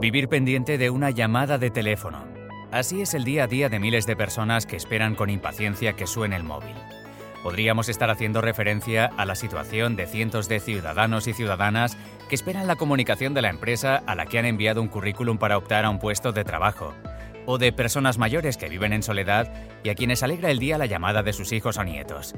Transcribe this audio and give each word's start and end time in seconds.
Vivir 0.00 0.28
pendiente 0.28 0.78
de 0.78 0.90
una 0.90 1.10
llamada 1.10 1.58
de 1.58 1.70
teléfono. 1.70 2.24
Así 2.70 3.02
es 3.02 3.14
el 3.14 3.24
día 3.24 3.44
a 3.44 3.46
día 3.48 3.68
de 3.68 3.80
miles 3.80 4.06
de 4.06 4.14
personas 4.14 4.64
que 4.64 4.76
esperan 4.76 5.16
con 5.16 5.28
impaciencia 5.28 5.94
que 5.94 6.06
suene 6.06 6.36
el 6.36 6.44
móvil. 6.44 6.76
Podríamos 7.42 7.88
estar 7.88 8.08
haciendo 8.08 8.40
referencia 8.40 9.10
a 9.16 9.24
la 9.24 9.34
situación 9.34 9.96
de 9.96 10.06
cientos 10.06 10.48
de 10.48 10.60
ciudadanos 10.60 11.26
y 11.26 11.32
ciudadanas 11.32 11.96
que 12.28 12.36
esperan 12.36 12.68
la 12.68 12.76
comunicación 12.76 13.34
de 13.34 13.42
la 13.42 13.50
empresa 13.50 13.96
a 14.06 14.14
la 14.14 14.26
que 14.26 14.38
han 14.38 14.44
enviado 14.44 14.80
un 14.80 14.88
currículum 14.88 15.36
para 15.36 15.58
optar 15.58 15.84
a 15.84 15.90
un 15.90 15.98
puesto 15.98 16.30
de 16.30 16.44
trabajo, 16.44 16.94
o 17.46 17.58
de 17.58 17.72
personas 17.72 18.18
mayores 18.18 18.56
que 18.56 18.68
viven 18.68 18.92
en 18.92 19.02
soledad 19.02 19.52
y 19.82 19.88
a 19.88 19.96
quienes 19.96 20.22
alegra 20.22 20.52
el 20.52 20.60
día 20.60 20.78
la 20.78 20.86
llamada 20.86 21.24
de 21.24 21.32
sus 21.32 21.50
hijos 21.50 21.76
o 21.76 21.82
nietos. 21.82 22.36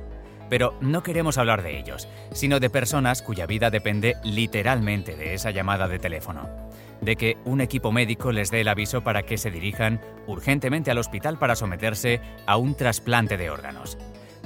Pero 0.50 0.76
no 0.82 1.02
queremos 1.02 1.38
hablar 1.38 1.62
de 1.62 1.78
ellos, 1.78 2.08
sino 2.32 2.60
de 2.60 2.68
personas 2.68 3.22
cuya 3.22 3.46
vida 3.46 3.70
depende 3.70 4.16
literalmente 4.24 5.16
de 5.16 5.32
esa 5.32 5.50
llamada 5.52 5.88
de 5.88 5.98
teléfono 5.98 6.70
de 7.00 7.16
que 7.16 7.38
un 7.44 7.60
equipo 7.60 7.92
médico 7.92 8.32
les 8.32 8.50
dé 8.50 8.60
el 8.60 8.68
aviso 8.68 9.02
para 9.02 9.22
que 9.22 9.38
se 9.38 9.50
dirijan 9.50 10.00
urgentemente 10.26 10.90
al 10.90 10.98
hospital 10.98 11.38
para 11.38 11.56
someterse 11.56 12.20
a 12.46 12.56
un 12.56 12.74
trasplante 12.74 13.36
de 13.36 13.50
órganos. 13.50 13.98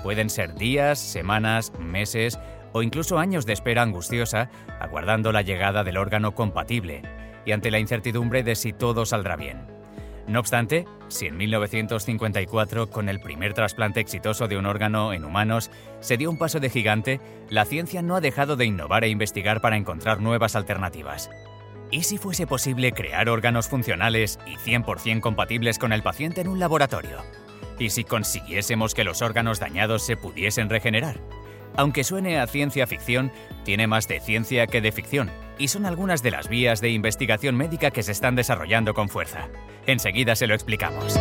Pueden 0.02 0.30
ser 0.30 0.54
días, 0.54 0.98
semanas, 0.98 1.72
meses 1.78 2.38
o 2.72 2.82
incluso 2.82 3.18
años 3.18 3.46
de 3.46 3.52
espera 3.52 3.82
angustiosa, 3.82 4.50
aguardando 4.80 5.32
la 5.32 5.42
llegada 5.42 5.84
del 5.84 5.96
órgano 5.96 6.34
compatible 6.34 7.02
y 7.46 7.52
ante 7.52 7.70
la 7.70 7.78
incertidumbre 7.78 8.42
de 8.42 8.54
si 8.54 8.72
todo 8.72 9.06
saldrá 9.06 9.36
bien. 9.36 9.73
No 10.26 10.40
obstante, 10.40 10.86
si 11.08 11.26
en 11.26 11.36
1954, 11.36 12.88
con 12.90 13.08
el 13.08 13.20
primer 13.20 13.52
trasplante 13.52 14.00
exitoso 14.00 14.48
de 14.48 14.56
un 14.56 14.66
órgano 14.66 15.12
en 15.12 15.24
humanos, 15.24 15.70
se 16.00 16.16
dio 16.16 16.30
un 16.30 16.38
paso 16.38 16.60
de 16.60 16.70
gigante, 16.70 17.20
la 17.50 17.66
ciencia 17.66 18.00
no 18.00 18.16
ha 18.16 18.20
dejado 18.20 18.56
de 18.56 18.64
innovar 18.64 19.04
e 19.04 19.08
investigar 19.08 19.60
para 19.60 19.76
encontrar 19.76 20.20
nuevas 20.20 20.56
alternativas. 20.56 21.30
¿Y 21.90 22.04
si 22.04 22.16
fuese 22.16 22.46
posible 22.46 22.92
crear 22.92 23.28
órganos 23.28 23.68
funcionales 23.68 24.38
y 24.46 24.56
100% 24.56 25.20
compatibles 25.20 25.78
con 25.78 25.92
el 25.92 26.02
paciente 26.02 26.40
en 26.40 26.48
un 26.48 26.58
laboratorio? 26.58 27.18
¿Y 27.78 27.90
si 27.90 28.04
consiguiésemos 28.04 28.94
que 28.94 29.04
los 29.04 29.20
órganos 29.20 29.60
dañados 29.60 30.04
se 30.04 30.16
pudiesen 30.16 30.70
regenerar? 30.70 31.20
Aunque 31.76 32.04
suene 32.04 32.38
a 32.38 32.46
ciencia 32.46 32.86
ficción, 32.86 33.30
tiene 33.64 33.86
más 33.86 34.08
de 34.08 34.20
ciencia 34.20 34.66
que 34.66 34.80
de 34.80 34.92
ficción, 34.92 35.30
y 35.58 35.68
son 35.68 35.86
algunas 35.86 36.22
de 36.22 36.30
las 36.30 36.48
vías 36.48 36.80
de 36.80 36.90
investigación 36.90 37.56
médica 37.56 37.90
que 37.90 38.02
se 38.02 38.12
están 38.12 38.36
desarrollando 38.36 38.94
con 38.94 39.08
fuerza. 39.08 39.48
Enseguida 39.86 40.36
se 40.36 40.46
lo 40.46 40.54
explicamos. 40.54 41.18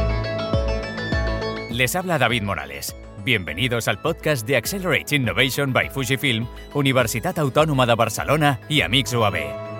Les 1.71 1.95
habla 1.95 2.17
David 2.17 2.43
Morales. 2.43 2.95
Bienvenidos 3.23 3.87
al 3.87 4.01
podcast 4.01 4.45
de 4.45 4.57
Accelerate 4.57 5.15
Innovation 5.15 5.71
by 5.71 5.89
Fujifilm, 5.89 6.47
Universitat 6.73 7.39
Autónoma 7.39 7.85
de 7.85 7.95
Barcelona 7.95 8.59
y 8.67 8.81
Amix 8.81 9.13
UAB. 9.13 9.73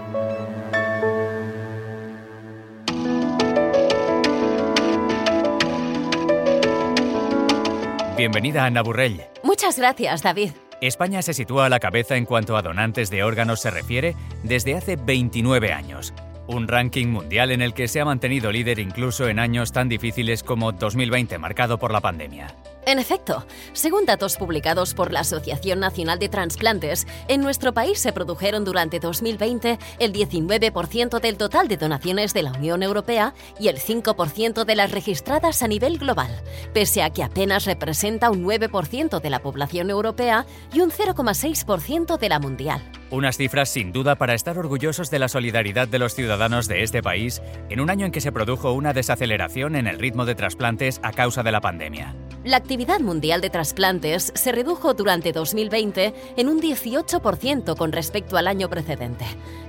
Bienvenida, 8.16 8.66
Ana 8.66 8.81
Burrell. 8.81 9.22
Muchas 9.44 9.78
gracias, 9.78 10.22
David. 10.22 10.52
España 10.88 11.22
se 11.22 11.34
sitúa 11.34 11.67
a 11.67 11.70
la 11.70 11.80
cabeza 11.80 12.17
en 12.17 12.26
cuanto 12.26 12.58
a 12.58 12.62
donantes 12.62 13.09
de 13.09 13.23
órganos 13.23 13.62
se 13.62 13.72
refiere 13.72 14.17
desde 14.44 14.76
hace 14.76 14.98
29 14.98 15.72
años. 15.72 16.14
Un 16.45 16.67
ranking 16.67 17.08
mundial 17.08 17.52
en 17.52 17.62
el 17.62 17.73
que 17.73 17.88
se 17.88 18.02
ha 18.02 18.06
mantenido 18.06 18.52
líder 18.52 18.80
incluso 18.80 19.30
en 19.30 19.40
años 19.40 19.72
tan 19.72 19.88
difíciles 19.88 20.44
como 20.44 20.73
2020, 20.73 21.38
marcado 21.38 21.80
por 21.80 21.94
la 21.94 22.02
pandemia. 22.02 22.53
En 22.86 23.00
efecto, 23.00 23.45
según 23.72 24.06
datos 24.06 24.36
publicados 24.36 24.94
por 24.94 25.14
la 25.14 25.22
Asociación 25.22 25.80
Nacional 25.80 26.20
de 26.20 26.28
Transplantes, 26.28 27.08
en 27.30 27.40
nuestro 27.40 27.73
país 27.73 28.00
se 28.00 28.12
produjeron 28.12 28.66
durante 28.66 29.00
2020 29.00 29.80
el 30.00 30.12
19% 30.12 31.22
del 31.22 31.38
total 31.38 31.70
de 31.70 31.78
donaciones 31.78 32.34
de 32.34 32.44
la 32.44 32.52
Unión 32.52 32.84
Europea 32.84 33.34
y 33.58 33.70
el 33.70 33.78
5% 33.78 34.66
de 34.66 34.75
las 34.75 34.92
registradas 34.92 35.64
a 35.64 35.67
nivel 35.70 35.98
global, 35.98 36.44
pese 36.73 37.03
a 37.03 37.09
que 37.09 37.24
apenas 37.24 37.63
representa 37.66 38.30
un 38.30 38.44
9% 38.44 39.22
de 39.22 39.30
la 39.30 39.40
población 39.40 39.90
europea 39.90 40.46
y 40.74 40.81
un 40.81 40.91
0,6% 40.91 42.18
de 42.18 42.30
la 42.30 42.40
mundial. 42.40 42.81
Unas 43.12 43.38
cifras 43.38 43.69
sin 43.69 43.91
duda 43.91 44.16
para 44.16 44.34
estar 44.34 44.57
orgullosos 44.57 45.12
de 45.12 45.19
la 45.19 45.28
solidaridad 45.28 45.88
de 45.88 46.00
los 46.00 46.16
ciudadanos 46.16 46.68
de 46.68 46.84
este 46.84 47.03
país 47.03 47.41
en 47.69 47.80
un 47.80 47.91
año 47.91 48.07
en 48.07 48.12
que 48.12 48.22
se 48.22 48.31
produjo 48.31 48.74
una 48.74 48.91
desaceleración 48.91 49.75
en 49.75 49.88
el 49.88 50.00
ritmo 50.00 50.25
de 50.25 50.36
trasplantes 50.36 51.00
a 51.03 51.12
causa 51.12 51.44
de 51.44 51.52
la 51.52 51.62
pandemia. 51.62 52.16
La 52.44 52.57
actividad 52.73 53.01
mundial 53.01 53.39
de 53.39 53.51
trasplantes 53.51 54.31
se 54.34 54.51
redujo 54.51 54.95
durante 54.95 55.31
2020 55.31 56.11
en 56.38 56.50
un 56.50 56.59
18% 56.59 57.78
con 57.78 57.91
respecto 57.91 58.35
al 58.35 58.47
año 58.47 58.67
precedente. 58.67 59.25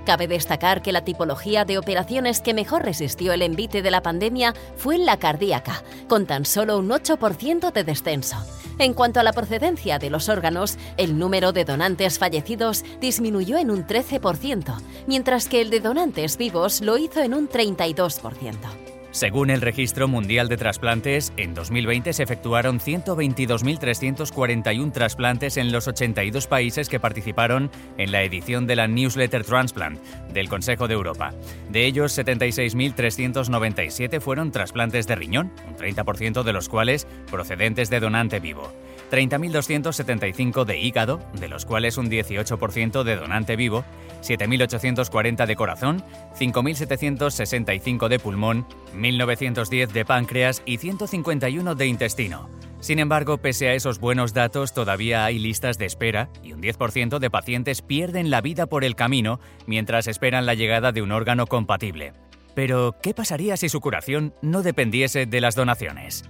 Cabe 0.07 0.27
destacar 0.27 0.81
que 0.81 0.91
la 0.91 1.05
tipología 1.05 1.67
de 1.67 1.77
operaciones 1.77 2.41
que 2.41 2.55
mejor 2.55 2.83
resistió 2.83 3.35
el 3.35 3.43
envite 3.43 3.83
de 3.83 3.91
la 3.91 4.01
pandemia 4.01 4.55
fue 4.79 4.97
la 4.97 5.19
cardíaca, 5.19 5.85
con 6.09 6.25
tan 6.25 6.47
solo 6.47 6.79
un 6.79 6.89
8% 6.89 7.73
de 7.73 7.85
descenso. 7.85 8.37
En 8.79 8.95
cuanto 8.95 9.21
a 9.21 9.23
la 9.23 9.35
procedencia 9.35 9.99
de 9.99 10.09
los 10.09 10.31
órganos, 10.31 10.79
el 10.97 11.19
número 11.19 11.53
de 11.53 11.67
donantes 11.67 12.19
fallecidos 12.19 12.87
disminuyó 13.03 13.59
en 13.59 13.71
un 13.71 13.87
13%, 13.87 14.81
mientras 15.07 15.47
que 15.47 15.61
el 15.61 15.69
de 15.69 15.81
donantes 15.81 16.39
vivos 16.39 16.81
lo 16.81 16.97
hizo 16.97 17.21
en 17.21 17.35
un 17.35 17.51
32%. 17.51 18.94
Según 19.15 19.49
el 19.51 19.61
Registro 19.61 20.09
Mundial 20.09 20.49
de 20.49 20.57
Trasplantes, 20.57 21.33
en 21.37 21.55
2020 21.55 22.13
se 22.13 22.25
efectuaron 22.25 22.81
122.341 22.81 24.91
trasplantes 24.91 25.57
en 25.57 25.71
los 25.71 25.87
82 25.87 26.49
países 26.49 26.89
que 26.89 26.99
participaron 26.99 27.71
en 27.97 28.11
la 28.11 28.25
edición 28.25 28.67
de 28.67 28.75
la 28.75 28.89
Newsletter 28.89 29.45
Transplant 29.45 30.03
del 30.33 30.49
Consejo 30.49 30.89
de 30.89 30.95
Europa. 30.95 31.33
De 31.71 31.87
ellos, 31.87 32.19
76.397 32.19 34.21
fueron 34.21 34.51
trasplantes 34.51 35.07
de 35.07 35.15
riñón, 35.15 35.53
un 35.69 35.77
30% 35.77 36.43
de 36.43 36.53
los 36.53 36.69
cuales 36.69 37.07
procedentes 37.31 37.91
de 37.91 38.01
donante 38.01 38.41
vivo. 38.41 38.73
30.275 39.15 40.65
de 40.65 40.81
hígado, 40.81 41.21
de 41.39 41.47
los 41.47 41.65
cuales 41.65 41.99
un 41.99 42.11
18% 42.11 43.05
de 43.05 43.15
donante 43.15 43.55
vivo, 43.55 43.85
7.840 44.23 45.47
de 45.47 45.55
corazón, 45.55 46.03
5.765 46.37 48.09
de 48.09 48.19
pulmón, 48.19 48.67
1.910 48.97 49.93
de 49.93 50.05
páncreas 50.05 50.63
y 50.67 50.79
151 50.79 51.77
de 51.77 51.87
intestino. 51.87 52.51
Sin 52.81 52.99
embargo, 52.99 53.39
pese 53.39 53.69
a 53.69 53.75
esos 53.75 54.01
buenos 54.01 54.35
datos, 54.35 54.75
todavía 54.75 55.25
hay 55.25 55.39
listas 55.39 55.79
de 55.79 55.87
espera 55.87 56.29
y 56.43 56.53
un 56.53 56.61
10% 56.61 57.21
de 57.21 57.31
pacientes 57.31 57.83
pierden 57.83 58.31
la 58.31 58.41
vida 58.41 58.67
por 58.67 58.83
el 58.83 58.97
camino 58.97 59.39
mientras 59.67 60.09
esperan 60.09 60.45
la 60.45 60.55
llegada 60.55 60.91
de 60.91 61.03
un 61.03 61.13
órgano 61.13 61.47
compatible. 61.47 62.15
Pero, 62.57 62.97
¿qué 63.01 63.15
pasaría 63.15 63.57
si 63.57 63.69
su 63.69 63.81
curación 63.81 64.35
no 64.43 64.65
dependiese 64.65 65.27
de 65.27 65.41
las 65.41 65.55
donaciones? 65.55 66.25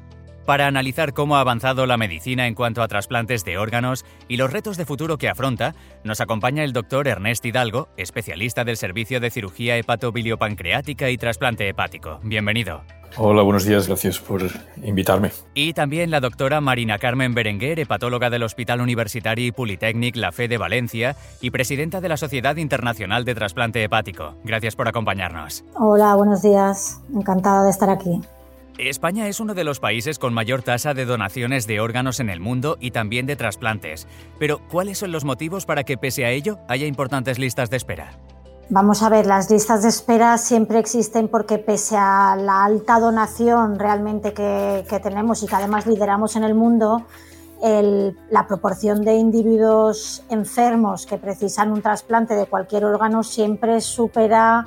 Para 0.44 0.66
analizar 0.66 1.12
cómo 1.12 1.36
ha 1.36 1.40
avanzado 1.40 1.86
la 1.86 1.96
medicina 1.96 2.46
en 2.46 2.54
cuanto 2.54 2.82
a 2.82 2.88
trasplantes 2.88 3.44
de 3.44 3.58
órganos 3.58 4.04
y 4.28 4.36
los 4.36 4.52
retos 4.52 4.76
de 4.76 4.84
futuro 4.84 5.18
que 5.18 5.28
afronta, 5.28 5.74
nos 6.04 6.20
acompaña 6.20 6.64
el 6.64 6.72
doctor 6.72 7.08
Ernest 7.08 7.44
Hidalgo, 7.44 7.88
especialista 7.96 8.64
del 8.64 8.76
Servicio 8.76 9.20
de 9.20 9.30
Cirugía 9.30 9.76
Hepatobiliopancreática 9.76 11.10
y 11.10 11.16
Trasplante 11.16 11.68
Hepático. 11.68 12.20
Bienvenido. 12.22 12.82
Hola, 13.16 13.42
buenos 13.42 13.64
días, 13.64 13.86
gracias 13.86 14.18
por 14.18 14.42
invitarme. 14.82 15.30
Y 15.54 15.72
también 15.72 16.10
la 16.10 16.18
doctora 16.18 16.60
Marina 16.60 16.98
Carmen 16.98 17.32
Berenguer, 17.32 17.78
hepatóloga 17.78 18.28
del 18.28 18.42
Hospital 18.42 18.80
Universitario 18.80 19.46
y 19.46 19.52
Politécnic 19.52 20.16
La 20.16 20.32
Fe 20.32 20.48
de 20.48 20.58
Valencia 20.58 21.14
y 21.40 21.50
presidenta 21.52 22.00
de 22.00 22.08
la 22.08 22.16
Sociedad 22.16 22.56
Internacional 22.56 23.24
de 23.24 23.36
Trasplante 23.36 23.84
Hepático. 23.84 24.34
Gracias 24.42 24.74
por 24.74 24.88
acompañarnos. 24.88 25.64
Hola, 25.76 26.16
buenos 26.16 26.42
días. 26.42 27.00
Encantada 27.14 27.62
de 27.62 27.70
estar 27.70 27.88
aquí. 27.88 28.20
España 28.78 29.28
es 29.28 29.38
uno 29.38 29.54
de 29.54 29.62
los 29.62 29.78
países 29.78 30.18
con 30.18 30.34
mayor 30.34 30.62
tasa 30.62 30.94
de 30.94 31.04
donaciones 31.04 31.68
de 31.68 31.78
órganos 31.78 32.18
en 32.18 32.28
el 32.28 32.40
mundo 32.40 32.76
y 32.80 32.90
también 32.90 33.24
de 33.24 33.36
trasplantes. 33.36 34.08
Pero, 34.38 34.60
¿cuáles 34.68 34.98
son 34.98 35.12
los 35.12 35.24
motivos 35.24 35.64
para 35.64 35.84
que, 35.84 35.96
pese 35.96 36.24
a 36.24 36.30
ello, 36.30 36.58
haya 36.68 36.86
importantes 36.86 37.38
listas 37.38 37.70
de 37.70 37.76
espera? 37.76 38.18
Vamos 38.70 39.02
a 39.02 39.10
ver, 39.10 39.26
las 39.26 39.48
listas 39.48 39.82
de 39.82 39.90
espera 39.90 40.38
siempre 40.38 40.80
existen 40.80 41.28
porque 41.28 41.58
pese 41.58 41.96
a 41.96 42.34
la 42.36 42.64
alta 42.64 42.98
donación 42.98 43.78
realmente 43.78 44.32
que, 44.32 44.84
tenemos 45.02 45.42
y 45.42 45.46
que 45.46 45.54
además 45.54 45.86
lideramos 45.86 46.34
en 46.34 46.42
el 46.42 46.54
mundo, 46.54 47.06
la 47.62 48.46
proporción 48.48 49.02
de 49.02 49.14
individuos 49.14 50.24
enfermos 50.30 51.06
que 51.06 51.16
precisan 51.16 51.70
un 51.70 51.80
trasplante 51.80 52.34
de 52.34 52.46
cualquier 52.46 52.84
órgano 52.84 53.22
siempre 53.22 53.80
supera 53.80 54.66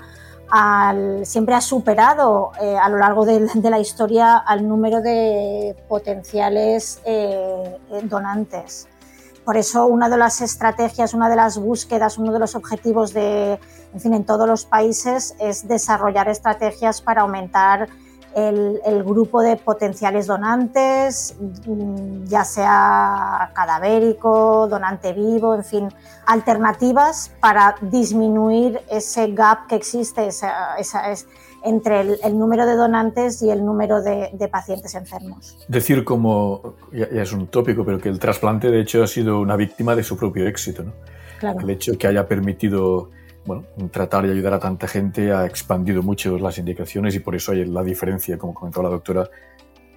siempre 1.23 1.55
ha 1.55 1.61
superado 1.61 2.51
eh, 2.61 2.77
a 2.77 2.89
lo 2.89 2.97
largo 2.97 3.25
de, 3.25 3.47
la 3.69 3.79
historia 3.79 4.37
al 4.37 4.67
número 4.67 5.01
de 5.01 5.75
potenciales 5.87 7.01
eh, 7.05 7.77
donantes. 8.03 8.87
Por 9.43 9.57
eso 9.57 9.85
una 9.85 10.09
de 10.09 10.17
las 10.17 10.41
estrategias, 10.41 11.13
una 11.13 11.29
de 11.29 11.37
las 11.37 11.57
búsquedas, 11.57 12.17
uno 12.17 12.33
de 12.33 12.39
los 12.39 12.55
objetivos 12.55 13.13
de, 13.13 13.59
en 13.93 13.99
fin, 13.99 14.13
en 14.13 14.25
todos 14.25 14.47
los 14.47 14.65
países 14.65 15.35
es 15.39 15.67
desarrollar 15.67 16.27
estrategias 16.27 17.01
para 17.01 17.21
aumentar 17.21 17.87
el, 18.37 19.03
grupo 19.03 19.41
de 19.41 19.55
potenciales 19.55 20.27
donantes, 20.27 21.35
mm, 21.65 22.25
ya 22.25 22.43
sea 22.43 23.51
cadavérico, 23.53 24.67
donante 24.67 25.13
vivo, 25.13 25.55
en 25.55 25.63
fin, 25.63 25.89
alternativas 26.27 27.31
para 27.39 27.75
disminuir 27.81 28.79
ese 28.91 29.31
gap 29.31 29.67
que 29.67 29.75
existe 29.75 30.27
esa, 30.27 30.75
es, 30.77 31.27
entre 31.63 32.01
el, 32.01 32.37
número 32.37 32.67
de 32.67 32.75
donantes 32.75 33.41
y 33.41 33.49
el 33.49 33.65
número 33.65 34.03
de, 34.03 34.49
pacientes 34.51 34.93
enfermos. 34.93 35.57
Decir 35.67 36.03
como, 36.03 36.75
ya, 36.91 37.05
es 37.05 37.33
un 37.33 37.47
tópico, 37.47 37.83
pero 37.83 37.99
que 37.99 38.09
el 38.09 38.19
trasplante 38.19 38.69
de 38.69 38.81
hecho 38.81 39.03
ha 39.03 39.07
sido 39.07 39.39
una 39.39 39.55
víctima 39.55 39.95
de 39.95 40.03
su 40.03 40.15
propio 40.15 40.47
éxito. 40.47 40.83
¿no? 40.83 41.59
El 41.59 41.69
hecho 41.71 41.97
que 41.97 42.05
haya 42.05 42.27
permitido 42.27 43.09
bueno, 43.47 43.63
tratar 43.91 44.25
y 44.25 44.29
ayudar 44.29 44.53
a 44.53 44.59
tanta 44.59 44.87
gente 44.87 45.31
ha 45.31 45.45
expandido 45.45 46.03
mucho 46.03 46.37
las 46.37 46.57
indicaciones 46.57 47.15
y 47.15 47.19
por 47.19 47.33
eso 47.33 47.53
hay 47.53 47.63
la 47.65 47.81
diferencia, 47.81 48.37
como 48.37 48.53
comentó 48.53 48.83
la 48.83 48.89
doctora, 48.89 49.29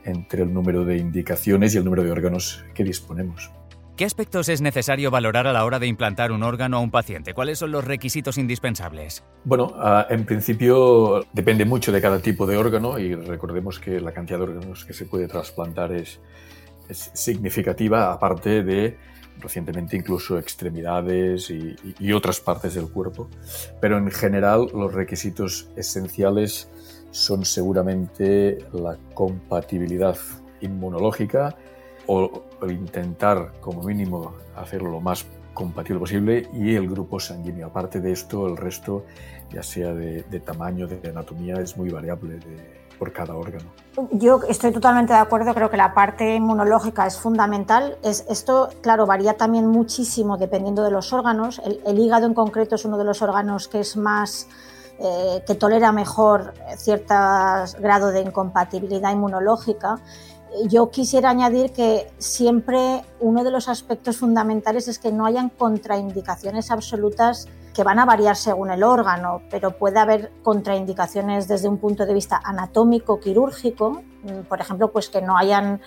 entre 0.05 0.45
el 0.45 0.55
número 0.55 0.85
de 0.85 0.97
indicaciones 0.97 1.75
y 1.75 1.79
el 1.79 1.85
número 1.85 2.05
de 2.05 2.13
órganos 2.13 2.65
que 2.73 2.85
disponemos. 2.85 3.51
¿Qué 3.97 4.05
aspectos 4.05 4.49
es 4.49 4.63
necesario 4.63 5.11
valorar 5.11 5.49
a 5.49 5.53
la 5.53 5.65
hora 5.65 5.81
de 5.81 5.89
implantar 5.89 6.31
un 6.33 6.45
órgano 6.45 6.79
a 6.79 6.81
un 6.81 6.93
paciente? 6.93 7.35
¿Cuáles 7.35 7.59
son 7.59 7.73
los 7.73 7.85
requisitos 7.85 8.39
indispensables? 8.39 9.25
Bueno, 9.45 9.75
ah, 9.77 10.07
en 10.09 10.25
principio 10.25 11.27
depende 11.33 11.65
mucho 11.65 11.91
de 11.93 12.01
cada 12.01 12.21
tipo 12.21 12.47
de 12.47 12.57
órgano 12.57 12.99
y 12.99 13.15
recordemos 13.17 13.79
que 13.81 14.01
la 14.01 14.13
cantidad 14.13 14.39
de 14.39 14.45
órganos 14.45 14.85
que 14.87 14.95
se 14.95 15.05
puede 15.05 15.27
trasplantar 15.27 15.93
es, 15.93 16.21
es 16.89 17.11
significativa, 17.15 18.13
aparte 18.13 18.63
de 18.63 18.97
recientemente 19.41 19.97
incluso 19.97 20.39
extremidades 20.39 21.51
y, 21.51 22.13
otras 22.13 22.41
partes 22.41 22.75
del 22.75 22.89
cuerpo. 22.89 23.29
Pero 23.81 23.99
en 23.99 24.11
general 24.11 24.69
los 24.75 24.93
requisitos 24.93 25.69
esenciales 25.77 26.69
son 27.11 27.45
seguramente 27.45 28.59
la 28.73 28.97
compatibilidad 29.15 30.17
inmunológica 30.61 31.57
o, 32.07 32.45
intentar 32.69 33.53
como 33.61 33.83
mínimo 33.83 34.35
hacerlo 34.55 34.91
lo 34.91 35.01
más 35.01 35.25
compatible 35.55 36.01
posible 36.01 36.49
y 36.53 36.75
el 36.75 36.89
grupo 36.89 37.19
sanguíneo. 37.19 37.69
Aparte 37.69 38.01
de 38.01 38.13
esto, 38.13 38.47
el 38.47 38.57
resto, 38.57 39.07
ya 39.51 39.63
sea 39.63 39.95
de, 39.95 40.23
tamaño, 40.41 40.87
de 40.87 41.09
anatomía, 41.09 41.57
es 41.57 41.77
muy 41.77 41.91
variable. 41.91 42.39
Por 43.01 43.13
cada 43.15 43.35
órgano. 43.35 43.65
Yo 44.13 44.41
estoy 44.47 44.73
totalmente 44.73 45.15
de 45.15 45.19
acuerdo, 45.19 45.55
creo 45.55 45.71
que 45.71 45.79
la 45.79 45.95
parte 45.95 46.37
inmunológica 46.37 47.07
es 47.07 47.17
fundamental. 47.19 47.97
Es, 48.03 48.27
esto, 48.29 48.69
claro, 48.83 49.07
varía 49.07 49.39
también 49.39 49.67
muchísimo 49.67 50.37
dependiendo 50.37 50.85
de 50.85 50.91
los 50.91 51.13
órganos. 51.15 51.61
El, 51.65 51.99
hígado 51.99 52.27
en 52.27 52.35
concreto 52.35 52.75
es 52.75 52.85
uno 52.85 52.99
de 52.99 53.05
los 53.05 53.23
órganos 53.23 53.67
que 53.67 53.81
es 53.81 53.97
más... 53.97 54.47
Eh, 55.03 55.43
que 55.47 55.55
tolera 55.55 55.93
mejor 55.93 56.53
cierto 56.77 57.15
grado 57.79 58.11
de 58.11 58.21
incompatibilidad 58.21 59.11
inmunológica. 59.11 59.99
Yo 60.69 60.91
quisiera 60.91 61.31
añadir 61.31 61.73
que 61.73 62.11
siempre 62.19 63.03
uno 63.21 63.45
de 63.45 63.51
los 63.51 63.69
aspectos 63.69 64.19
fundamentales 64.19 64.89
es 64.89 64.99
que 64.99 65.13
no 65.13 65.27
hayan 65.27 65.49
contraindicaciones 65.49 66.71
absolutas 66.71 67.47
que 67.75 67.85
van 67.85 67.99
a 67.99 68.05
variar 68.05 68.37
según 68.37 68.71
el 68.71 68.83
órgano, 68.83 69.43
pero 69.51 69.77
puede 69.79 69.99
haber 70.01 70.33
contraindicaciones 70.43 71.47
desde 71.47 71.69
un 71.69 71.79
punto 71.79 72.05
de 72.05 72.15
vista 72.15 72.41
anatómico, 72.43 73.21
quirúrgico, 73.21 74.03
mm, 74.23 74.49
por 74.49 74.61
ejemplo, 74.61 74.91
pues 74.91 75.09
que 75.09 75.23
no 75.23 75.37
hayan 75.37 75.81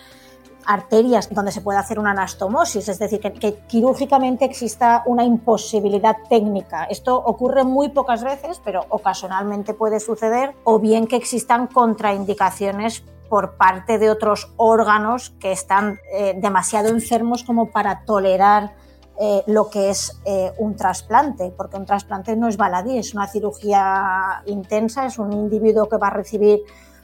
arterias 0.66 1.30
donde 1.30 1.52
se 1.52 1.62
pueda 1.62 1.80
hacer 1.80 2.00
una 2.00 2.12
anastomosis, 2.12 2.88
es 2.88 3.00
decir, 3.00 3.20
que, 3.20 3.60
quirúrgicamente 3.68 4.46
exista 4.46 5.04
una 5.06 5.24
imposibilidad 5.24 6.16
técnica. 6.30 6.86
Esto 6.86 7.18
ocurre 7.18 7.64
muy 7.64 7.90
pocas 7.90 8.24
veces, 8.24 8.62
pero 8.64 8.86
ocasionalmente 8.90 9.74
puede 9.74 10.00
suceder, 10.00 10.56
o 10.64 10.80
bien 10.80 11.08
que 11.08 11.16
existan 11.16 11.68
contraindicaciones 11.68 13.04
por 13.34 13.56
parte 13.56 13.98
de 13.98 14.12
otros 14.12 14.54
órganos 14.58 15.32
que 15.40 15.52
están 15.52 15.98
eh, 16.14 16.36
demasiado 16.38 16.90
enfermos 16.90 17.44
como 17.44 17.72
para 17.72 18.06
tolerar 18.06 18.76
eh, 19.20 19.42
lo 19.48 19.72
que 19.72 19.90
es 19.90 20.22
eh, 20.24 20.52
un 20.60 20.76
trasplante, 20.76 21.52
porque 21.58 21.78
un 21.78 21.88
trasplante 21.88 22.36
no 22.36 22.48
es 22.48 22.58
baladí, 22.58 23.00
es 23.00 23.16
una 23.16 23.28
cirugía 23.28 24.44
intensa, 24.46 25.08
es 25.08 25.18
un 25.18 25.34
individuo 25.34 25.90
que 25.90 25.98
va 25.98 26.10
a 26.10 26.12
recibir 26.12 26.62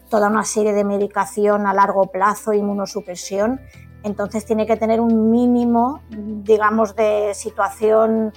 toda 0.08 0.28
una 0.28 0.44
serie 0.44 0.72
de 0.74 0.84
medicación 0.84 1.66
a 1.66 1.74
largo 1.74 2.06
plazo, 2.12 2.54
inmunosupresión, 2.54 3.60
entonces 4.04 4.46
tiene 4.46 4.68
que 4.68 4.78
tener 4.78 5.02
un 5.02 5.32
mínimo, 5.32 6.02
digamos, 6.10 6.96
de 6.96 7.32
situación 7.34 8.34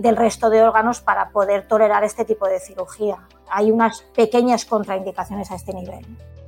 del 0.00 0.16
resto 0.16 0.50
de 0.50 0.62
órganos 0.62 1.00
para 1.00 1.30
poder 1.30 1.66
tolerar 1.66 2.04
este 2.04 2.26
tipo 2.26 2.46
de 2.46 2.60
cirugía. 2.60 3.26
Hay 3.48 3.70
unas 3.70 4.02
pequeñas 4.14 4.66
contraindicaciones 4.66 5.50
a 5.50 5.54
este 5.54 5.72
nivel. 5.72 6.04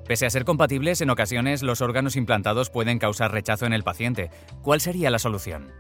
Pese 0.09 0.25
a 0.25 0.31
ser 0.31 0.47
compatibles, 0.47 1.03
en 1.03 1.11
ocasiones 1.11 1.63
los 1.63 1.83
órganos 1.83 2.17
implantados 2.17 2.71
pueden 2.71 2.99
causar 2.99 3.31
rechazo 3.31 3.67
en 3.67 3.75
el 3.75 3.85
paciente. 3.85 4.31
¿Cuál 4.63 4.81
sería 4.81 5.11
la 5.11 5.19
solución? 5.19 5.71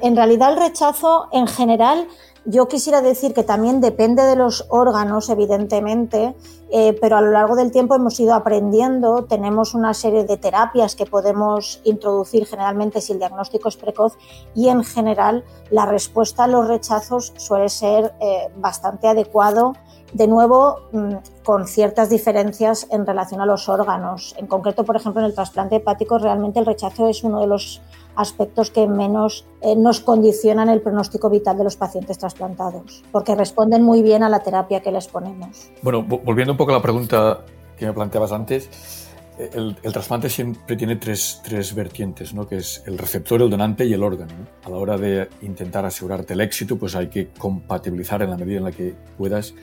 En 0.00 0.16
realidad 0.16 0.50
el 0.50 0.58
rechazo 0.58 1.28
en 1.30 1.46
general, 1.46 2.08
yo 2.44 2.66
quisiera 2.66 3.00
decir 3.00 3.32
que 3.32 3.44
también 3.44 3.80
depende 3.80 4.24
de 4.24 4.34
los 4.34 4.66
órganos, 4.70 5.30
evidentemente, 5.30 6.34
eh, 6.72 6.98
pero 7.00 7.16
a 7.16 7.20
lo 7.20 7.30
largo 7.30 7.54
del 7.54 7.70
tiempo 7.70 7.94
hemos 7.94 8.18
ido 8.18 8.34
aprendiendo, 8.34 9.24
tenemos 9.26 9.72
una 9.72 9.94
serie 9.94 10.24
de 10.24 10.36
terapias 10.36 10.96
que 10.96 11.06
podemos 11.06 11.80
introducir 11.84 12.44
generalmente 12.44 13.00
si 13.00 13.12
el 13.12 13.20
diagnóstico 13.20 13.68
es 13.68 13.76
precoz 13.76 14.18
y 14.52 14.68
en 14.68 14.82
general 14.82 15.44
la 15.70 15.86
respuesta 15.86 16.44
a 16.44 16.48
los 16.48 16.66
rechazos 16.66 17.32
suele 17.36 17.68
ser 17.68 18.12
eh, 18.20 18.48
bastante 18.56 19.06
adecuado 19.06 19.74
de 20.12 20.26
nuevo 20.26 20.88
mm, 20.92 21.14
con 21.44 21.66
ciertas 21.66 22.10
diferencias 22.10 22.86
en 22.90 23.06
relación 23.06 23.40
a 23.40 23.46
los 23.46 23.68
órganos. 23.68 24.34
En 24.38 24.46
concreto, 24.46 24.84
por 24.84 24.96
ejemplo, 24.96 25.20
en 25.20 25.26
el 25.26 25.34
trasplante 25.34 25.76
hepático 25.76 26.18
realmente 26.18 26.58
el 26.58 26.66
rechazo 26.66 27.08
es 27.08 27.24
uno 27.24 27.40
de 27.40 27.46
los 27.46 27.82
aspectos 28.16 28.70
que 28.70 28.86
menos 28.86 29.46
eh, 29.60 29.76
nos 29.76 30.00
condicionan 30.00 30.68
el 30.68 30.80
pronóstico 30.80 31.28
vital 31.28 31.58
de 31.58 31.64
los 31.64 31.76
pacientes 31.76 32.18
trasplantados, 32.18 33.04
porque 33.12 33.34
responden 33.34 33.82
muy 33.82 34.02
bien 34.02 34.22
a 34.22 34.28
la 34.28 34.40
terapia 34.40 34.80
que 34.80 34.90
les 34.90 35.06
ponemos. 35.06 35.70
Bueno, 35.82 36.02
volviendo 36.02 36.52
un 36.52 36.56
poco 36.56 36.72
a 36.72 36.76
la 36.76 36.82
pregunta 36.82 37.40
que 37.76 37.86
me 37.86 37.92
planteabas 37.92 38.32
antes, 38.32 39.06
eh, 39.38 39.50
el, 39.54 39.92
trasplante 39.92 40.30
siempre 40.30 40.76
tiene 40.76 40.96
tres, 40.96 41.42
vertientes, 41.74 42.32
¿no? 42.32 42.46
que 42.48 42.56
es 42.56 42.82
el 42.86 42.96
receptor, 42.96 43.42
el 43.42 43.50
donante 43.50 43.84
y 43.84 43.92
el 43.92 44.02
órgano. 44.02 44.32
A 44.64 44.70
la 44.70 44.76
hora 44.76 44.96
de 44.96 45.28
intentar 45.42 45.84
asegurarte 45.84 46.32
el 46.32 46.40
éxito, 46.40 46.76
pues 46.78 46.94
hay 46.94 47.08
que 47.08 47.28
compatibilizar 47.38 48.22
en 48.22 48.30
la 48.30 48.36
medida 48.36 48.58
en 48.58 48.64
la 48.64 48.72
que 48.72 48.94
puedas 49.18 49.54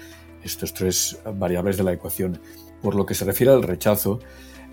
estos 0.43 0.73
tres 0.73 1.19
variables 1.35 1.77
de 1.77 1.83
la 1.83 1.93
ecuación. 1.93 2.39
Por 2.81 2.95
lo 2.95 3.05
que 3.05 3.13
se 3.13 3.25
refiere 3.25 3.51
al 3.51 3.63
rechazo, 3.63 4.19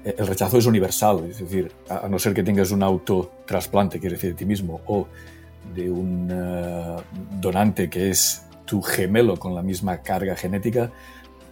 eh, 0.04 0.14
el 0.18 0.26
rechazo 0.26 0.58
es 0.58 0.66
universal, 0.66 1.26
es 1.30 1.38
decir, 1.38 1.72
a 1.88 2.08
no 2.08 2.18
ser 2.18 2.34
que 2.34 2.42
tengas 2.42 2.70
un 2.70 2.82
autotrasplante, 2.82 4.00
quiere 4.00 4.16
decir 4.16 4.30
de 4.30 4.36
ti 4.36 4.44
mismo, 4.44 4.80
o 4.86 5.06
de 5.74 5.90
un 5.90 6.28
eh, 6.30 6.96
donante 7.40 7.90
que 7.90 8.10
es 8.10 8.42
tu 8.64 8.82
gemelo 8.82 9.36
con 9.36 9.54
la 9.54 9.62
misma 9.62 10.02
carga 10.02 10.36
genética, 10.36 10.90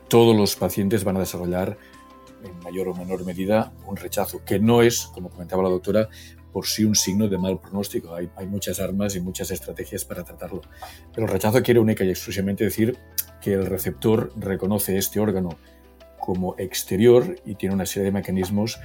todos 0.09 0.37
los 0.37 0.57
pacientes 0.57 1.05
van 1.05 1.17
a 1.17 1.21
desarrollar 1.21 1.77
en 2.45 2.59
mayor 2.61 2.89
o 2.89 2.95
menor 2.95 3.25
medida 3.25 3.73
un 3.87 3.97
rechazo, 3.97 4.43
que 4.45 4.59
no 4.59 4.83
es, 4.83 5.07
como 5.13 5.29
comentaba 5.29 5.63
la 5.63 5.69
doctora, 5.69 6.09
por 6.59 6.67
sí 6.67 6.85
un 6.85 6.97
signo 6.97 7.29
de 7.29 7.39
mal 7.39 7.61
pronóstico. 7.61 8.17
Hay, 8.17 8.29
hay 8.35 8.49
muchas 8.49 8.81
armas 8.81 9.15
y 9.15 9.21
muchas 9.21 9.53
estrategias 9.53 10.05
para 10.05 10.25
tratarlo. 10.25 10.61
Pero 11.15 11.29
el 11.29 11.33
rechazo 11.33 11.63
quiere 11.63 11.79
única 11.79 12.03
y 12.03 12.11
exclusivamente 12.11 12.65
decir 12.65 12.99
que 13.41 13.53
el 13.53 13.65
receptor 13.65 14.33
reconoce 14.35 14.99
este 14.99 15.21
órgano 15.21 15.51
como 16.19 16.57
exterior 16.59 17.37
y 17.47 17.55
tiene 17.55 17.77
una 17.77 17.87
serie 17.87 18.07
de 18.07 18.11
mecanismos 18.11 18.77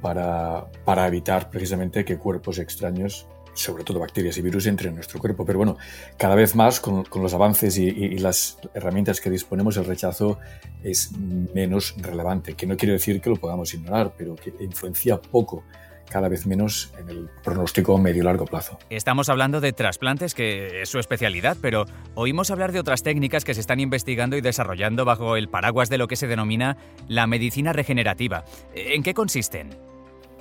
para, 0.00 0.66
para 0.84 1.06
evitar 1.06 1.48
precisamente 1.48 2.04
que 2.04 2.18
cuerpos 2.18 2.58
extraños 2.58 3.28
sobre 3.54 3.84
todo 3.84 4.00
bacterias 4.00 4.36
y 4.38 4.42
virus, 4.42 4.66
entren 4.66 4.88
en 4.88 4.94
nuestro 4.96 5.20
cuerpo. 5.20 5.44
Pero 5.44 5.58
bueno, 5.58 5.76
cada 6.16 6.34
vez 6.34 6.56
más 6.56 6.80
con, 6.80 7.04
con 7.04 7.22
los 7.22 7.34
avances 7.34 7.78
y, 7.78 7.84
y, 7.84 8.18
las 8.18 8.58
herramientas 8.74 9.20
que 9.20 9.30
disponemos, 9.30 9.76
el 9.76 9.84
rechazo 9.84 10.40
es 10.82 11.12
menos 11.54 11.94
relevante, 11.98 12.54
que 12.54 12.66
no 12.66 12.76
quiere 12.76 12.94
decir 12.94 13.20
que 13.20 13.30
lo 13.30 13.36
podamos 13.36 13.72
ignorar, 13.74 14.14
pero 14.16 14.34
que 14.34 14.54
influencia 14.58 15.20
poco 15.20 15.64
cada 16.12 16.28
vez 16.28 16.46
menos 16.46 16.92
en 16.98 17.08
el 17.08 17.30
pronóstico 17.42 17.98
medio-largo 17.98 18.44
plazo. 18.44 18.78
Estamos 18.90 19.28
hablando 19.28 19.60
de 19.60 19.72
trasplantes, 19.72 20.34
que 20.34 20.82
es 20.82 20.88
su 20.88 20.98
especialidad, 20.98 21.56
pero 21.60 21.86
oímos 22.14 22.50
hablar 22.50 22.72
de 22.72 22.80
otras 22.80 23.02
técnicas 23.02 23.44
que 23.44 23.54
se 23.54 23.60
están 23.60 23.80
investigando 23.80 24.36
y 24.36 24.40
desarrollando 24.40 25.04
bajo 25.04 25.36
el 25.36 25.48
paraguas 25.48 25.88
de 25.88 25.98
lo 25.98 26.08
que 26.08 26.16
se 26.16 26.26
denomina 26.26 26.76
la 27.08 27.26
medicina 27.26 27.72
regenerativa. 27.72 28.44
¿En 28.74 29.02
qué 29.02 29.14
consisten? 29.14 29.70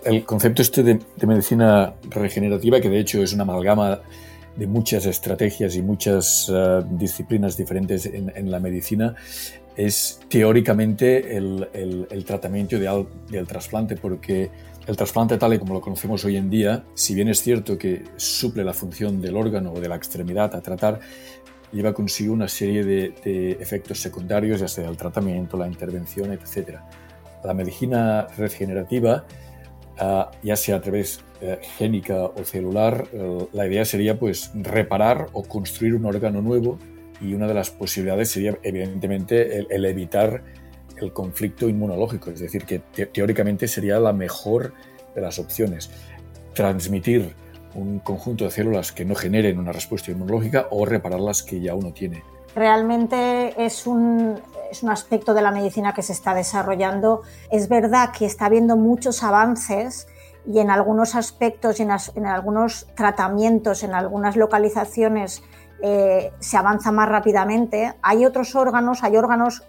El 0.03 0.25
concepto 0.25 0.61
este 0.61 0.83
de, 0.83 0.99
medicina 1.25 1.93
regenerativa, 2.09 2.81
que 2.81 2.89
de 2.89 2.99
hecho 2.99 3.21
es 3.21 3.33
una 3.33 3.43
amalgama 3.43 4.01
de 4.55 4.67
muchas 4.67 5.05
estrategias 5.05 5.75
y 5.75 5.81
muchas 5.81 6.49
uh, 6.49 6.83
disciplinas 6.89 7.55
diferentes 7.55 8.05
en, 8.05 8.31
en, 8.35 8.51
la 8.51 8.59
medicina, 8.59 9.15
es 9.77 10.19
teóricamente 10.27 11.37
el, 11.37 11.69
el, 11.73 12.07
el 12.09 12.25
tratamiento 12.25 12.75
ideal 12.75 13.07
del 13.29 13.47
trasplante, 13.47 13.95
porque 13.95 14.49
el 14.87 14.97
trasplante 14.97 15.37
tal 15.37 15.53
y 15.53 15.59
como 15.59 15.73
lo 15.73 15.81
conocemos 15.81 16.25
hoy 16.25 16.37
en 16.37 16.49
día, 16.49 16.83
si 16.93 17.13
bien 17.13 17.27
es 17.27 17.41
cierto 17.41 17.77
que 17.77 18.03
suple 18.17 18.63
la 18.63 18.73
función 18.73 19.21
del 19.21 19.35
órgano 19.35 19.73
o 19.73 19.79
de 19.79 19.87
la 19.87 19.95
extremidad 19.95 20.55
a 20.55 20.61
tratar, 20.61 20.99
lleva 21.71 21.93
consigo 21.93 22.33
una 22.33 22.47
serie 22.47 22.83
de, 22.83 23.51
efectos 23.59 23.99
secundarios, 23.99 24.59
ya 24.59 24.67
sea 24.67 24.89
el 24.89 24.97
tratamiento, 24.97 25.57
la 25.57 25.67
intervención, 25.67 26.31
etc. 26.33 26.79
la 27.43 27.53
medicina 27.53 28.27
regenerativa, 28.37 29.25
ah, 29.99 30.31
ya 30.43 30.55
sea 30.55 30.77
a 30.77 30.81
través 30.81 31.21
eh, 31.41 31.59
génica 31.77 32.25
o 32.25 32.43
celular, 32.43 33.07
eh, 33.13 33.47
la 33.53 33.67
idea 33.67 33.85
sería 33.85 34.19
pues 34.19 34.51
reparar 34.53 35.27
o 35.33 35.43
construir 35.43 35.95
un 35.95 36.05
órgano 36.05 36.41
nuevo 36.41 36.77
y 37.21 37.33
una 37.33 37.47
de 37.47 37.53
las 37.53 37.69
posibilidades 37.69 38.29
sería 38.29 38.57
evidentemente 38.63 39.65
el, 39.69 39.85
evitar 39.85 40.43
el 41.05 41.13
conflicto 41.13 41.67
inmunológico, 41.67 42.29
es 42.29 42.39
decir, 42.39 42.65
que 42.65 42.79
teóricamente 43.05 43.67
sería 43.67 43.99
la 43.99 44.13
mejor 44.13 44.73
de 45.15 45.21
las 45.21 45.39
opciones. 45.39 45.89
Transmitir 46.53 47.35
un 47.75 47.99
conjunto 47.99 48.45
de 48.45 48.51
células 48.51 48.91
que 48.91 49.05
no 49.05 49.15
generen 49.15 49.59
una 49.59 49.71
respuesta 49.71 50.11
inmunológica 50.11 50.67
o 50.71 50.85
reparar 50.85 51.19
las 51.19 51.43
que 51.43 51.59
ya 51.61 51.75
uno 51.75 51.93
tiene. 51.93 52.23
Realmente 52.55 53.53
es 53.63 53.87
un, 53.87 54.39
es 54.69 54.83
un 54.83 54.89
aspecto 54.89 55.33
de 55.33 55.41
la 55.41 55.51
medicina 55.51 55.93
que 55.93 56.01
se 56.01 56.11
está 56.11 56.33
desarrollando. 56.33 57.21
Es 57.49 57.69
verdad 57.69 58.11
que 58.17 58.25
está 58.25 58.45
habiendo 58.45 58.75
muchos 58.75 59.23
avances 59.23 60.07
y 60.45 60.59
en 60.59 60.69
algunos 60.69 61.15
aspectos 61.15 61.79
en, 61.79 61.91
algunos 62.25 62.87
tratamientos, 62.95 63.83
en 63.83 63.93
algunas 63.93 64.35
localizaciones 64.35 65.43
eh, 65.81 66.33
se 66.39 66.57
avanza 66.57 66.91
más 66.91 67.07
rápidamente. 67.07 67.93
Hay 68.01 68.25
otros 68.25 68.55
órganos, 68.55 69.03
hay 69.03 69.15
órganos, 69.15 69.63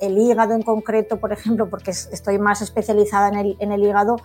el 0.00 0.18
hígado 0.18 0.54
en 0.54 0.62
concreto, 0.62 1.18
por 1.18 1.32
ejemplo, 1.32 1.68
porque 1.68 1.90
estoy 1.90 2.38
más 2.38 2.62
especializada 2.62 3.28
en 3.28 3.72
el, 3.72 3.84
hígado, 3.84 4.16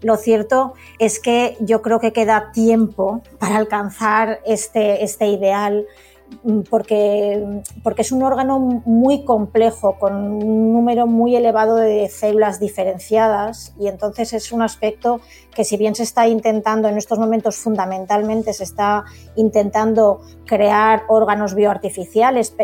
lo 0.00 0.16
cierto 0.16 0.74
es 0.98 1.20
que 1.20 1.56
yo 1.60 1.82
creo 1.82 2.00
que 2.00 2.12
queda 2.12 2.52
tiempo 2.52 3.22
para 3.38 3.56
alcanzar 3.56 4.40
este, 4.44 5.04
este 5.04 5.26
ideal 5.26 5.86
porque, 6.70 7.62
porque 7.82 8.02
es 8.02 8.12
un 8.12 8.22
órgano 8.22 8.58
muy 8.58 9.24
complejo, 9.24 9.98
con 9.98 10.14
un 10.14 10.72
número 10.72 11.06
muy 11.06 11.36
elevado 11.36 11.76
de 11.76 12.08
células 12.08 12.60
diferenciadas 12.60 13.74
y 13.78 13.88
entonces 13.88 14.32
es 14.32 14.52
un 14.52 14.62
aspecto 14.62 15.20
que 15.54 15.64
si 15.64 15.76
bien 15.76 15.94
se 15.94 16.02
está 16.02 16.26
intentando 16.26 16.88
en 16.88 16.96
estos 16.96 17.18
momentos 17.18 17.56
fundamentalmente, 17.56 18.52
se 18.52 18.64
está 18.64 19.04
intentando 19.36 20.20
crear 20.46 21.04
órganos 21.08 21.54
bioartificiales, 21.54 22.54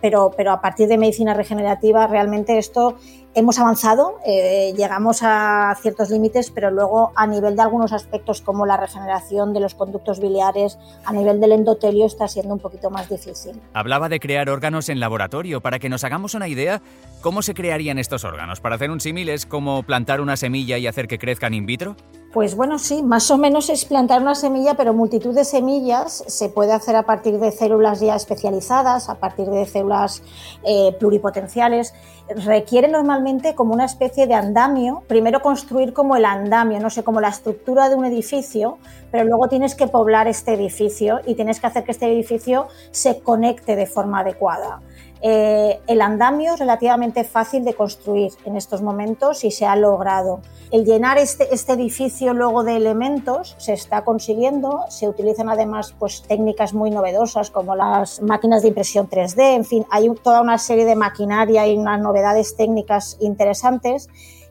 pero, 0.00 0.30
pero 0.36 0.52
a 0.52 0.60
partir 0.60 0.88
de 0.88 0.98
medicina 0.98 1.34
regenerativa 1.34 2.06
realmente 2.06 2.58
esto 2.58 2.96
hemos 3.34 3.58
avanzado, 3.58 4.18
eh, 4.26 4.72
llegamos 4.76 5.20
a 5.22 5.74
ciertos 5.80 6.10
límites, 6.10 6.50
pero 6.50 6.70
luego 6.70 7.12
a 7.14 7.26
nivel 7.26 7.56
de 7.56 7.62
algunos 7.62 7.92
aspectos 7.92 8.40
como 8.40 8.66
la 8.66 8.76
regeneración 8.76 9.52
de 9.52 9.60
los 9.60 9.74
conductos 9.74 10.20
biliares, 10.20 10.78
a 11.04 11.12
nivel 11.12 11.40
del 11.40 11.52
endotelio 11.52 12.06
está 12.06 12.26
siendo 12.26 12.54
un 12.54 12.60
poquito 12.60 12.90
más 12.90 13.08
difícil. 13.08 13.60
Hablaba 13.74 14.08
de 14.08 14.18
crear 14.18 14.48
órganos 14.50 14.88
en 14.88 14.98
laboratorio. 14.98 15.60
Para 15.60 15.78
que 15.78 15.88
nos 15.88 16.04
hagamos 16.04 16.34
una 16.34 16.48
idea, 16.48 16.82
¿cómo 17.20 17.42
se 17.42 17.54
crearían 17.54 17.98
estos 17.98 18.24
órganos? 18.24 18.60
Para 18.60 18.74
hacer 18.74 18.90
un 18.90 19.00
símil 19.00 19.28
es 19.28 19.46
como 19.46 19.82
plantar 19.82 20.20
una 20.20 20.36
semilla 20.36 20.78
y 20.78 20.86
hacer 20.86 21.06
que 21.06 21.18
crezcan 21.18 21.54
in 21.54 21.66
vitro. 21.66 21.96
Pues 22.32 22.56
bueno, 22.56 22.78
sí, 22.78 23.02
más 23.02 23.30
o 23.30 23.38
menos 23.38 23.70
es 23.70 23.86
plantar 23.86 24.20
una 24.20 24.34
semilla, 24.34 24.74
pero 24.74 24.92
multitud 24.92 25.34
de 25.34 25.44
semillas 25.44 26.24
se 26.26 26.50
puede 26.50 26.74
hacer 26.74 26.94
a 26.94 27.04
partir 27.04 27.38
de 27.38 27.50
células 27.52 28.00
ya 28.00 28.14
especializadas, 28.14 29.08
a 29.08 29.14
partir 29.14 29.46
de 29.46 29.64
células 29.64 30.22
eh, 30.62 30.94
pluripotenciales. 31.00 31.94
Requiere 32.28 32.86
normalmente 32.88 33.54
como 33.54 33.72
una 33.72 33.86
especie 33.86 34.26
de 34.26 34.34
andamio, 34.34 35.04
primero 35.08 35.40
construir 35.40 35.94
como 35.94 36.16
el 36.16 36.26
andamio, 36.26 36.80
no 36.80 36.90
sé, 36.90 37.02
como 37.02 37.22
la 37.22 37.28
estructura 37.28 37.88
de 37.88 37.94
un 37.94 38.04
edificio, 38.04 38.76
pero 39.10 39.24
luego 39.24 39.48
tienes 39.48 39.74
que 39.74 39.86
poblar 39.86 40.28
este 40.28 40.52
edificio 40.52 41.20
y 41.24 41.34
tienes 41.34 41.60
que 41.60 41.66
hacer 41.66 41.84
que 41.84 41.92
este 41.92 42.12
edificio 42.12 42.68
se 42.90 43.20
conecte 43.20 43.74
de 43.74 43.86
forma 43.86 44.20
adecuada. 44.20 44.82
Eh, 45.20 45.80
el 45.86 46.00
andamio 46.00 46.54
es 46.54 46.60
relativamente 46.60 47.24
fácil 47.24 47.64
de 47.64 47.74
construir 47.74 48.32
en 48.44 48.56
estos 48.56 48.82
momentos 48.82 49.44
y 49.44 49.50
se 49.50 49.66
ha 49.66 49.74
logrado. 49.74 50.40
El 50.70 50.84
llenar 50.84 51.18
este, 51.18 51.52
este, 51.52 51.72
edificio 51.72 52.34
luego 52.34 52.62
de 52.62 52.76
elementos 52.76 53.56
se 53.58 53.72
está 53.72 54.04
consiguiendo, 54.04 54.84
se 54.90 55.08
utilizan 55.08 55.48
además 55.48 55.94
pues, 55.98 56.22
técnicas 56.22 56.74
muy 56.74 56.90
novedosas 56.90 57.50
como 57.50 57.74
las 57.74 58.20
máquinas 58.22 58.62
de 58.62 58.68
impresión 58.68 59.08
3D, 59.08 59.56
en 59.56 59.64
fin, 59.64 59.86
hay 59.90 60.08
toda 60.22 60.42
una 60.42 60.58
serie 60.58 60.84
de 60.84 60.94
maquinaria 60.94 61.66
y 61.66 61.76
unas 61.76 62.00
novedades 62.00 62.56
técnicas 62.56 63.16
interesantes. 63.20 64.08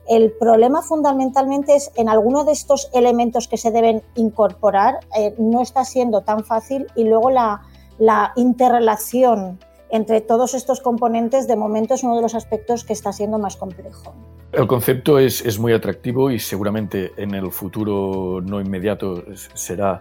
El 0.08 0.32
problema 0.32 0.82
fundamentalmente 0.82 1.76
es 1.76 1.92
en 1.94 2.08
alguno 2.08 2.44
de 2.44 2.52
estos 2.52 2.90
elementos 2.92 3.46
que 3.46 3.56
se 3.56 3.70
deben 3.70 4.02
incorporar, 4.16 5.00
eh, 5.16 5.34
no 5.38 5.62
está 5.62 5.84
siendo 5.84 6.22
tan 6.22 6.44
fácil 6.44 6.86
y 6.96 7.04
luego 7.04 7.30
la, 7.30 7.62
la 7.98 8.32
interrelación 8.36 9.60
entre 9.90 10.20
todos 10.20 10.54
estos 10.54 10.80
componentes, 10.80 11.46
de 11.48 11.56
momento 11.56 11.94
es 11.94 12.02
uno 12.02 12.16
de 12.16 12.22
los 12.22 12.34
aspectos 12.34 12.84
que 12.84 12.92
está 12.92 13.12
siendo 13.12 13.38
más 13.38 13.56
complejo. 13.56 14.14
El 14.52 14.66
concepto 14.66 15.18
es, 15.18 15.58
muy 15.58 15.72
atractivo 15.72 16.30
y 16.30 16.38
seguramente 16.38 17.12
en 17.16 17.34
el 17.34 17.50
futuro 17.52 18.40
no 18.40 18.60
inmediato 18.60 19.24
será 19.54 20.00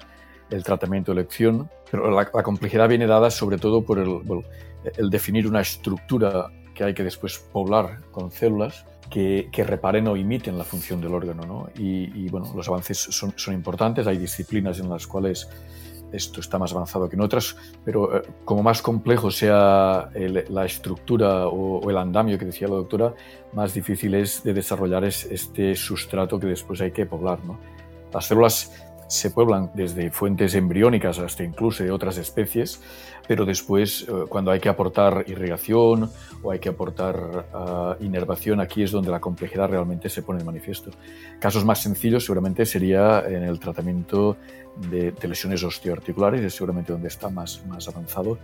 el 0.50 0.64
tratamiento 0.64 1.14
de 1.14 1.22
elección, 1.22 1.70
pero 1.92 2.10
la, 2.10 2.26
complejidad 2.26 2.88
viene 2.88 3.08
dada 3.08 3.30
sobre 3.30 3.58
todo 3.58 3.84
por 3.84 4.00
el, 4.00 5.10
definir 5.10 5.48
una 5.48 5.62
estructura 5.62 6.48
que 6.74 6.86
hay 6.86 6.94
que 6.94 7.04
después 7.04 7.40
poblar 7.40 8.02
con 8.12 8.32
células 8.32 8.86
que, 9.10 9.50
reparen 9.66 10.08
o 10.08 10.16
imiten 10.16 10.58
la 10.58 10.64
función 10.64 11.02
del 11.02 11.14
órgano. 11.14 11.44
¿no? 11.46 11.70
Y, 11.78 12.30
bueno, 12.30 12.54
los 12.56 12.68
avances 12.70 12.98
son 12.98 13.54
importantes, 13.54 14.08
hay 14.08 14.18
disciplinas 14.18 14.80
en 14.80 14.90
las 14.90 15.08
cuales 15.08 15.50
esto 16.12 16.40
está 16.40 16.58
más 16.58 16.74
avanzado 16.74 17.10
que 17.10 17.16
en 17.16 17.22
otras, 17.22 17.56
pero 17.84 18.18
eh, 18.18 18.22
como 18.46 18.64
más 18.64 18.82
complejo 18.82 19.32
sea 19.32 20.10
la 20.14 20.66
estructura 20.66 21.48
o, 21.48 21.90
el 21.90 21.98
andamio 21.98 22.38
que 22.38 22.46
decía 22.46 22.68
la 22.68 22.76
doctora, 22.76 23.14
más 23.54 23.74
difícil 23.74 24.14
es 24.16 24.44
de 24.44 24.54
desarrollar 24.54 25.04
este 25.04 25.76
sustrato 25.76 26.40
que 26.40 26.48
después 26.48 26.82
hay 26.82 26.92
que 26.92 27.06
poblar. 27.06 27.44
¿no? 27.46 27.60
Las 28.14 28.28
células 28.28 28.87
se 29.08 29.32
pueblan 29.32 29.72
desde 29.74 30.12
fuentes 30.12 30.54
embriónicas 30.56 31.20
hasta 31.20 31.44
incluso 31.44 31.84
de 31.84 31.92
otras 31.92 32.18
especies, 32.18 32.82
pero 33.28 33.46
después 33.46 34.06
eh, 34.08 34.26
cuando 34.28 34.52
hay 34.52 34.60
que 34.60 34.70
aportar 34.70 35.26
irrigación 35.28 36.10
o 36.44 36.52
hay 36.52 36.60
que 36.60 36.70
aportar 36.70 37.48
ah, 37.54 37.96
inervación, 38.00 38.60
aquí 38.60 38.84
es 38.84 38.92
donde 38.92 39.12
la 39.12 39.20
complejidad 39.20 39.70
realmente 39.70 40.10
se 40.10 40.22
pone 40.22 40.40
de 40.40 40.46
manifiesto. 40.46 40.92
Casos 41.40 41.66
más 41.66 41.82
sencillos 41.82 42.26
seguramente 42.26 42.66
sería 42.66 43.24
en 43.28 43.44
el 43.44 43.60
tratamiento 43.60 44.38
de, 44.90 45.14
lesiones 45.28 45.64
osteoarticulares, 45.64 46.42
es 46.42 46.54
seguramente 46.54 46.92
donde 46.92 47.08
está 47.08 47.30
más, 47.30 47.66
más 47.68 47.88
avanzado, 47.88 48.38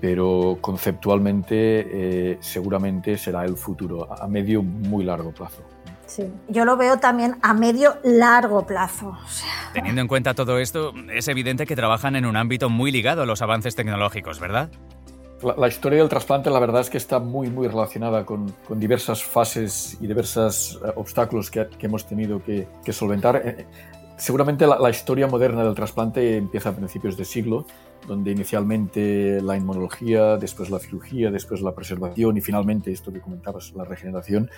pero 0.00 0.58
conceptualmente 0.60 1.86
eh, 1.90 2.38
seguramente 2.40 3.18
será 3.18 3.44
el 3.44 3.56
futuro 3.56 4.12
a 4.12 4.28
medio 4.28 4.62
muy 4.62 5.04
largo 5.04 5.32
plazo. 5.32 5.62
Sí, 6.08 6.24
yo 6.48 6.64
lo 6.64 6.78
veo 6.78 6.98
también 6.98 7.36
a 7.42 7.52
medio 7.52 7.98
largo 8.02 8.66
plazo. 8.66 9.16
Teniendo 9.74 10.00
en 10.00 10.08
cuenta 10.08 10.34
todo 10.34 10.58
esto, 10.58 10.94
es 11.12 11.28
evidente 11.28 11.66
que 11.66 11.76
trabajan 11.76 12.16
en 12.16 12.24
un 12.24 12.34
ámbito 12.36 12.70
muy 12.70 12.90
ligado 12.90 13.22
a 13.22 13.26
los 13.26 13.42
avances 13.42 13.76
tecnológicos, 13.76 14.40
¿verdad? 14.40 14.70
La, 15.56 15.68
historia 15.68 16.00
del 16.00 16.08
trasplante, 16.08 16.50
la 16.50 16.58
verdad 16.58 16.80
es 16.80 16.90
que 16.90 16.96
está 16.96 17.20
muy, 17.20 17.48
muy 17.48 17.68
relacionada 17.68 18.24
con, 18.24 18.50
con 18.66 18.80
diversas 18.80 19.22
fases 19.22 19.96
y 20.00 20.06
diversos 20.06 20.80
eh, 20.84 20.90
obstáculos 20.96 21.48
que, 21.50 21.68
que, 21.78 21.86
hemos 21.86 22.08
tenido 22.08 22.42
que, 22.42 22.66
que 22.84 22.92
solventar. 22.92 23.36
Eh, 23.44 23.66
seguramente 24.18 24.66
la, 24.66 24.90
historia 24.90 25.26
moderna 25.26 25.64
del 25.64 25.74
trasplante 25.74 26.36
empieza 26.36 26.70
a 26.70 26.76
principios 26.76 27.16
de 27.16 27.24
siglo, 27.24 27.66
donde 28.06 28.30
inicialmente 28.30 29.40
la 29.42 29.56
inmunología, 29.56 30.36
después 30.36 30.70
la 30.70 30.78
cirugía, 30.78 31.30
después 31.30 31.60
la 31.62 31.74
preservación 31.74 32.36
y 32.36 32.40
finalmente 32.40 32.92
esto 32.92 33.12
que 33.12 33.20
comentabas, 33.20 33.72
la 33.74 33.84
regeneración 33.84 34.50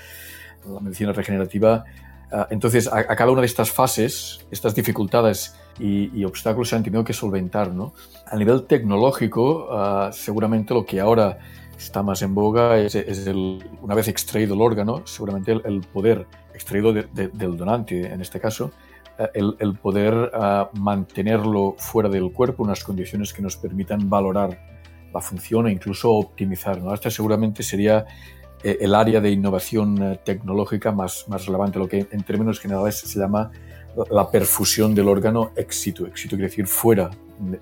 la 0.68 0.80
medicina 0.80 1.12
regenerativa. 1.12 1.84
Ah, 2.32 2.46
entonces, 2.50 2.88
a, 2.92 3.04
cada 3.04 3.30
una 3.30 3.40
de 3.40 3.46
estas 3.46 3.70
fases, 3.70 4.46
estas 4.50 4.74
dificultades 4.74 5.56
y, 5.78 6.24
obstáculos 6.24 6.68
se 6.68 6.76
han 6.76 6.82
tenido 6.82 7.04
que 7.04 7.12
solventar. 7.12 7.72
¿no? 7.72 7.94
A 8.26 8.36
nivel 8.36 8.64
tecnológico, 8.64 9.68
ah, 9.72 10.10
seguramente 10.12 10.74
lo 10.74 10.84
que 10.84 11.00
ahora 11.00 11.38
está 11.76 12.02
más 12.02 12.22
en 12.22 12.34
boga 12.34 12.78
es, 12.78 12.94
una 13.80 13.94
vez 13.94 14.08
extraído 14.08 14.54
el 14.54 14.60
órgano, 14.60 15.02
seguramente 15.06 15.52
el, 15.52 15.80
poder 15.80 16.26
extraído 16.54 16.92
del 16.92 17.56
donante, 17.56 18.12
en 18.12 18.20
este 18.20 18.38
caso, 18.38 18.70
ah, 19.20 19.30
el, 19.34 19.74
poder 19.74 20.32
mantenerlo 20.74 21.76
fuera 21.78 22.08
del 22.08 22.32
cuerpo, 22.32 22.62
unas 22.62 22.82
condiciones 22.82 23.32
que 23.32 23.42
nos 23.42 23.56
permitan 23.56 24.08
valorar 24.08 24.58
la 25.12 25.20
función 25.20 25.66
e 25.66 25.72
incluso 25.72 26.12
optimizar. 26.12 26.80
¿no? 26.80 26.96
Seguramente 26.96 27.62
sería 27.62 28.06
eh, 28.62 28.78
el 28.80 28.94
área 28.94 29.20
de 29.20 29.30
innovación 29.30 30.02
eh, 30.02 30.20
tecnológica 30.24 30.92
más, 30.92 31.26
más 31.28 31.46
relevante, 31.46 31.78
lo 31.78 31.88
que 31.88 32.06
en 32.10 32.22
términos 32.22 32.60
generales 32.60 32.98
se 32.98 33.18
llama 33.18 33.50
la 34.10 34.30
perfusión 34.30 34.94
del 34.94 35.08
órgano 35.08 35.52
éxito. 35.56 36.06
Éxito 36.06 36.36
quiere 36.36 36.48
decir 36.48 36.66
fuera 36.66 37.10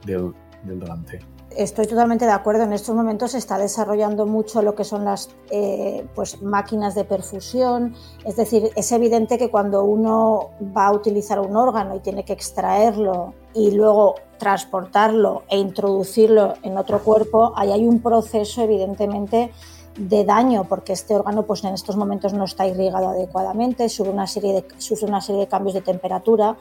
del, 0.04 0.32
del 0.64 0.80
donante. 0.80 1.20
Estoy 1.56 1.86
totalmente 1.86 2.24
de 2.24 2.30
acuerdo. 2.30 2.64
En 2.64 2.72
estos 2.72 2.94
momentos 2.94 3.32
se 3.32 3.38
está 3.38 3.58
desarrollando 3.58 4.26
mucho 4.26 4.62
lo 4.62 4.74
que 4.74 4.84
son 4.84 5.04
las 5.04 5.30
eh, 5.50 6.06
pues, 6.14 6.42
máquinas 6.42 6.94
de 6.94 7.04
perfusión. 7.04 7.94
Es 8.24 8.36
decir, 8.36 8.70
es 8.76 8.92
evidente 8.92 9.38
que 9.38 9.50
cuando 9.50 9.82
uno 9.82 10.50
va 10.76 10.86
a 10.86 10.92
utilizar 10.92 11.40
un 11.40 11.56
órgano 11.56 11.96
y 11.96 12.00
tiene 12.00 12.24
que 12.24 12.34
extraerlo 12.34 13.34
y 13.54 13.70
luego 13.70 14.16
transportarlo 14.38 15.42
e 15.48 15.58
introducirlo 15.58 16.54
en 16.62 16.76
otro 16.76 17.02
cuerpo, 17.02 17.52
ahí 17.56 17.72
hay 17.72 17.86
un 17.86 18.00
proceso 18.00 18.62
evidentemente 18.62 19.50
de 19.98 20.24
daño 20.24 20.64
porque 20.68 20.92
este 20.92 21.16
órgano 21.16 21.44
pues 21.44 21.64
en 21.64 21.74
estos 21.74 21.96
momentos 21.96 22.32
no 22.32 22.44
está 22.44 22.66
irrigado 22.66 23.08
adecuadamente, 23.08 23.88
sufre 23.88 24.12
una 24.12 24.28
serie 24.28 24.52
de, 24.52 24.64
sufre 24.78 25.08
una 25.08 25.20
serie 25.20 25.40
de 25.40 25.48
cambios 25.48 25.74
de 25.74 25.80
temperatura. 25.80 26.56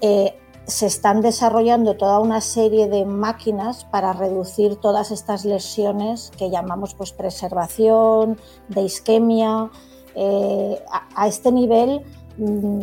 Eh, 0.00 0.34
se 0.66 0.86
están 0.86 1.20
desarrollando 1.22 1.96
toda 1.96 2.20
una 2.20 2.40
serie 2.40 2.88
de 2.88 3.04
máquinas 3.04 3.84
para 3.84 4.12
reducir 4.12 4.76
todas 4.76 5.10
estas 5.10 5.44
lesiones 5.44 6.30
que 6.36 6.50
llamamos 6.50 6.94
pues 6.94 7.12
preservación, 7.12 8.38
de 8.68 8.82
isquemia. 8.82 9.70
Eh, 10.14 10.80
a, 11.16 11.26
este 11.26 11.50
nivel 11.50 12.02
mm, 12.36 12.80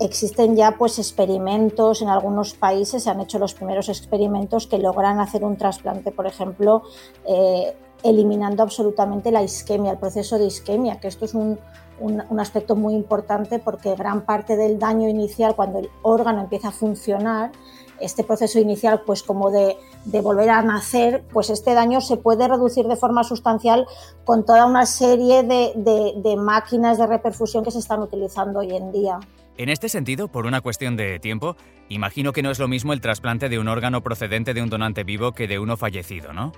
existen 0.00 0.56
ya 0.56 0.76
pues 0.78 0.98
experimentos 0.98 2.02
en 2.02 2.08
algunos 2.08 2.54
países, 2.54 3.02
se 3.02 3.10
han 3.10 3.20
hecho 3.20 3.38
los 3.38 3.54
primeros 3.54 3.88
experimentos 3.88 4.66
que 4.66 4.78
logran 4.78 5.20
hacer 5.20 5.44
un 5.44 5.56
trasplante, 5.56 6.12
por 6.12 6.26
ejemplo, 6.26 6.82
eh, 7.26 7.76
eliminando 8.02 8.62
absolutamente 8.62 9.32
la 9.32 9.42
isquemia, 9.42 9.92
el 9.92 9.98
proceso 9.98 10.38
de 10.38 10.46
isquemia, 10.46 11.00
que 11.00 11.08
esto 11.08 11.24
es 11.24 11.34
un, 11.34 11.58
un, 12.00 12.40
aspecto 12.40 12.76
muy 12.76 12.94
importante 12.94 13.58
porque 13.58 13.94
gran 13.94 14.22
parte 14.22 14.56
del 14.56 14.78
daño 14.78 15.08
inicial, 15.08 15.54
cuando 15.54 15.78
el 15.78 15.90
órgano 16.02 16.40
empieza 16.40 16.68
a 16.68 16.72
funcionar, 16.72 17.52
este 18.00 18.22
proceso 18.22 18.60
inicial, 18.60 19.02
pues 19.04 19.22
como 19.22 19.50
de, 19.50 19.76
volver 20.22 20.50
a 20.50 20.62
nacer, 20.62 21.24
pues 21.32 21.50
este 21.50 21.74
daño 21.74 22.00
se 22.00 22.16
puede 22.16 22.46
reducir 22.46 22.86
de 22.86 22.96
forma 22.96 23.24
sustancial 23.24 23.86
con 24.24 24.44
toda 24.46 24.66
una 24.66 24.86
serie 24.86 25.42
de, 25.42 25.72
de, 25.74 26.14
de 26.16 26.36
máquinas 26.36 26.98
de 26.98 27.06
reperfusión 27.06 27.64
que 27.64 27.72
se 27.72 27.80
están 27.80 28.00
utilizando 28.00 28.60
hoy 28.60 28.76
en 28.76 28.92
día. 28.92 29.18
En 29.56 29.68
este 29.68 29.88
sentido, 29.88 30.28
por 30.28 30.46
una 30.46 30.60
cuestión 30.60 30.96
de 30.96 31.18
tiempo, 31.18 31.56
imagino 31.88 32.32
que 32.32 32.42
no 32.42 32.52
es 32.52 32.60
lo 32.60 32.68
mismo 32.68 32.92
el 32.92 33.00
trasplante 33.00 33.48
de 33.48 33.58
un 33.58 33.66
órgano 33.66 34.02
procedente 34.04 34.54
de 34.54 34.62
un 34.62 34.70
donante 34.70 35.02
vivo 35.02 35.32
que 35.32 35.48
de 35.48 35.58
uno 35.58 35.76
fallecido, 35.76 36.32
¿no? 36.32 36.52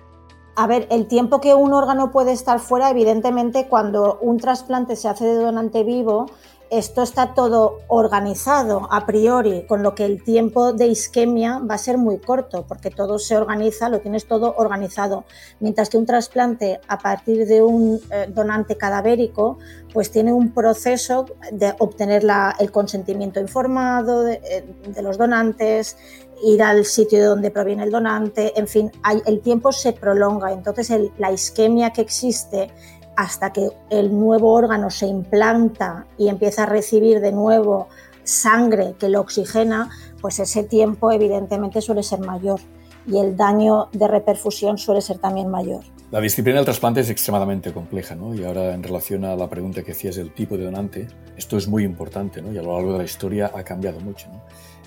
A 0.61 0.67
ver, 0.67 0.87
el 0.91 1.07
tiempo 1.07 1.41
que 1.41 1.55
un 1.55 1.73
órgano 1.73 2.11
puede 2.13 2.33
estar 2.33 2.61
fuera, 2.61 2.91
evidentemente, 2.91 3.67
cuando 3.67 4.19
un 4.21 4.37
trasplante 4.37 4.95
se 4.95 5.09
hace 5.09 5.25
de 5.25 5.37
donante 5.37 5.85
vivo, 5.85 6.27
esto 6.69 7.03
está 7.03 7.33
todo 7.33 7.79
organizado 7.89 8.87
a 8.93 9.07
priori, 9.07 9.65
con 9.67 9.83
lo 9.83 9.95
que 9.95 10.05
el 10.05 10.23
tiempo 10.23 10.75
de 10.75 10.89
isquemia 10.89 11.61
va 11.61 11.77
a 11.77 11.79
ser 11.79 11.97
muy 11.97 12.19
corto, 12.19 12.67
porque 12.69 12.91
todo 12.91 13.19
se 13.19 13.39
organiza, 13.39 13.89
lo 13.89 14.01
tienes 14.01 14.27
todo 14.27 14.55
organizado. 14.59 15.25
Mientras 15.61 15.89
que 15.89 15.97
un 15.97 16.05
trasplante 16.05 16.79
a 16.89 16.99
partir 16.99 17.47
de 17.47 17.63
un 17.63 17.99
eh, 18.11 18.27
donante 18.29 18.77
cadavérico, 18.77 19.59
pues 19.95 20.11
tiene 20.11 20.35
un 20.35 20.53
proceso 20.53 21.25
de 21.51 21.75
obtener 21.79 22.23
el 22.59 22.71
consentimiento 22.71 23.41
informado 23.41 24.25
de, 24.25 24.35
eh, 24.45 24.65
de 24.87 25.03
los 25.03 25.17
donantes, 25.17 25.97
ir 26.43 26.63
al 26.63 26.85
sitio 26.85 27.19
de 27.19 27.25
donde 27.27 27.51
proviene 27.51 27.85
el 27.85 27.91
donante, 27.91 28.59
en 28.59 28.67
fin, 28.67 28.91
el 29.27 29.41
tiempo 29.41 29.73
se 29.73 29.93
prolonga, 29.93 30.53
entonces 30.53 30.91
la 31.19 31.33
isquemia 31.33 31.91
que 31.91 32.01
existe 32.01 32.71
hasta 33.17 33.53
que 33.53 33.69
el 33.91 34.19
nuevo 34.19 34.53
órgano 34.53 34.91
se 34.91 35.07
implanta 35.07 36.07
y 36.17 36.29
empieza 36.29 36.63
a 36.63 36.67
recibir 36.67 37.21
de 37.21 37.33
nuevo 37.33 37.89
sangre 38.25 38.95
que 38.99 39.09
lo 39.09 39.21
oxigena, 39.21 39.91
pues 40.21 40.39
ese 40.39 40.63
tiempo 40.65 41.13
evidentemente 41.13 41.81
suele 41.81 42.03
ser 42.03 42.21
mayor 42.21 42.61
y 43.07 43.19
el 43.19 43.37
daño 43.37 43.89
de 43.93 44.09
reperfusión 44.09 44.79
suele 44.79 45.01
ser 45.01 45.19
también 45.19 45.49
mayor. 45.49 45.83
La 46.11 46.21
disciplina 46.21 46.59
del 46.59 46.65
trasplante 46.65 47.01
es 47.01 47.11
extremadamente 47.11 47.73
compleja, 47.73 48.15
¿no? 48.15 48.35
Y 48.35 48.45
ahora 48.45 48.75
en 48.75 48.83
relación 48.83 49.25
a 49.25 49.37
la 49.37 49.49
pregunta 49.49 49.83
que 49.83 49.93
hacías 49.93 50.17
del 50.17 50.33
tipo 50.33 50.57
de 50.57 50.65
donante, 50.65 51.07
esto 51.37 51.57
es 51.57 51.69
muy 51.69 51.85
importante, 51.85 52.43
¿no? 52.43 52.53
Y 52.53 52.59
a 52.59 52.63
lo 52.63 52.75
largo 52.75 52.93
de 52.93 52.99
la 52.99 53.05
historia 53.05 53.51
ha 53.55 53.63
cambiado 53.63 54.01
mucho, 54.01 54.29
¿no? 54.29 54.43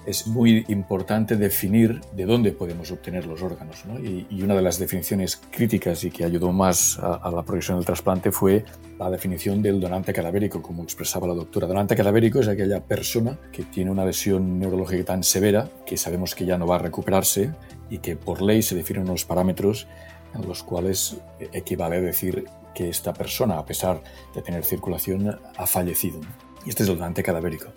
Es 0.06 0.28
muy 0.28 0.66
importante 0.68 1.38
definir 1.38 2.02
de 2.16 2.26
dónde 2.26 2.52
podemos 2.52 2.92
obtener 2.92 3.26
los 3.26 3.42
órganos. 3.42 3.84
Y, 4.04 4.44
una 4.44 4.56
de 4.56 4.62
las 4.62 4.78
definiciones 4.78 5.40
críticas 5.52 6.04
y 6.04 6.12
que 6.12 6.26
ayudó 6.26 6.52
más 6.52 7.00
a, 7.00 7.32
la 7.32 7.44
progresión 7.44 7.78
del 7.78 7.86
trasplante 7.86 8.32
fue 8.32 8.66
la 9.00 9.10
definición 9.10 9.62
del 9.62 9.80
donante 9.80 10.12
cadavérico, 10.12 10.62
como 10.62 10.84
expresaba 10.84 11.28
la 11.28 11.34
doctora. 11.34 11.68
Donante 11.68 11.96
cadavérico 11.96 12.40
es 12.40 12.48
aquella 12.48 12.82
persona 12.82 13.40
que 13.52 13.64
tiene 13.64 13.92
una 13.92 14.06
lesión 14.06 14.60
neurológica 14.60 15.06
tan 15.06 15.24
severa 15.24 15.70
que 15.86 15.98
sabemos 15.98 16.36
que 16.36 16.46
ya 16.46 16.58
no 16.58 16.68
va 16.68 16.76
a 16.76 16.80
recuperarse 16.80 17.52
y 17.90 18.00
que 18.00 18.16
por 18.18 18.42
ley 18.42 18.62
se 18.62 18.76
definen 18.76 19.04
unos 19.04 19.24
parámetros 19.24 19.88
en 20.36 20.48
los 20.48 20.64
cuales 20.64 21.18
equivale 21.54 21.98
a 21.98 22.02
decir 22.02 22.46
que 22.74 22.90
esta 22.90 23.14
persona, 23.14 23.58
a 23.60 23.66
pesar 23.66 24.02
de 24.36 24.42
tener 24.42 24.66
circulación, 24.66 25.40
ha 25.56 25.68
fallecido. 25.68 26.20
Y 26.66 26.70
este 26.70 26.84
es 26.84 26.90
el 26.90 26.98
donante 26.98 27.24
cadavérico 27.24 27.68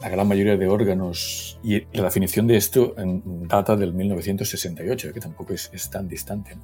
la 0.00 0.08
gran 0.08 0.28
mayoría 0.28 0.56
de 0.56 0.68
órganos, 0.68 1.58
y 1.62 1.80
la 1.92 2.04
definición 2.04 2.46
de 2.46 2.56
esto 2.56 2.94
data 3.48 3.74
del 3.74 3.92
1968, 3.92 5.12
que 5.12 5.20
tampoco 5.20 5.54
es, 5.54 5.90
tan 5.90 6.06
distante. 6.08 6.56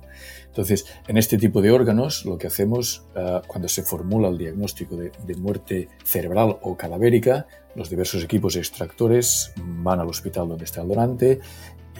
Entonces, 0.46 0.86
en 1.08 1.18
este 1.18 1.36
tipo 1.36 1.60
de 1.60 1.72
órganos, 1.72 2.24
lo 2.24 2.38
que 2.38 2.46
hacemos 2.46 3.06
ah, 3.16 3.42
cuando 3.46 3.68
se 3.68 3.82
formula 3.82 4.28
el 4.28 4.38
diagnóstico 4.38 4.96
de, 4.96 5.34
muerte 5.36 5.88
cerebral 6.04 6.58
o 6.62 6.76
cadavérica, 6.76 7.46
los 7.74 7.90
diversos 7.90 8.22
equipos 8.22 8.54
extractores 8.54 9.52
van 9.56 9.98
al 9.98 10.08
hospital 10.08 10.48
donde 10.48 10.64
está 10.64 10.82
el 10.82 10.88
donante 10.88 11.40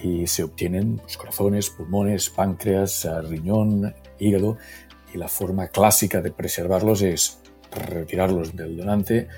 y 0.03 0.27
se 0.29 0.45
obtienen 0.45 1.01
los 1.03 1.17
corazones, 1.17 1.71
pulmones, 1.71 2.31
páncreas, 2.31 3.07
ah, 3.07 3.21
riñón, 3.23 3.93
hígado, 4.21 4.57
y 5.13 5.19
la 5.19 5.29
forma 5.29 5.69
clásica 5.69 6.21
de 6.21 6.31
preservarlos 6.31 7.03
es 7.03 7.41
retirarlos 7.73 8.55
del 8.55 8.77
donante, 8.77 9.29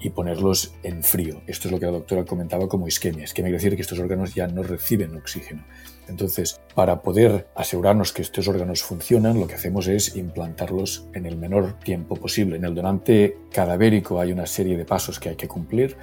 y 0.00 0.10
ponerlos 0.10 0.74
en 0.82 1.02
frío. 1.02 1.42
Esto 1.46 1.68
es 1.68 1.72
lo 1.72 1.80
que 1.80 1.86
la 1.86 1.92
doctora 1.92 2.24
comentaba 2.24 2.68
como 2.68 2.86
isquemia. 2.86 3.24
Isquemia 3.24 3.50
quiere 3.50 3.62
decir 3.64 3.76
que 3.76 3.82
estos 3.82 3.98
órganos 3.98 4.34
ya 4.34 4.46
no 4.46 4.62
reciben 4.62 5.16
oxígeno. 5.16 5.64
Entonces, 6.08 6.60
para 6.74 7.02
poder 7.02 7.48
asegurarnos 7.54 8.12
que 8.12 8.22
estos 8.22 8.48
órganos 8.48 8.82
funcionan, 8.82 9.38
lo 9.38 9.46
que 9.46 9.54
hacemos 9.54 9.88
es 9.88 10.16
implantarlos 10.16 11.06
en 11.14 11.26
el 11.26 11.36
menor 11.36 11.78
tiempo 11.80 12.16
posible. 12.16 12.56
En 12.56 12.64
el 12.64 12.74
donante 12.74 13.36
cadavérico 13.52 14.20
hay 14.20 14.32
una 14.32 14.46
serie 14.46 14.76
de 14.76 14.84
pasos 14.84 15.20
que 15.20 15.30
hay 15.30 15.36
que 15.36 15.48
cumplir 15.48 15.96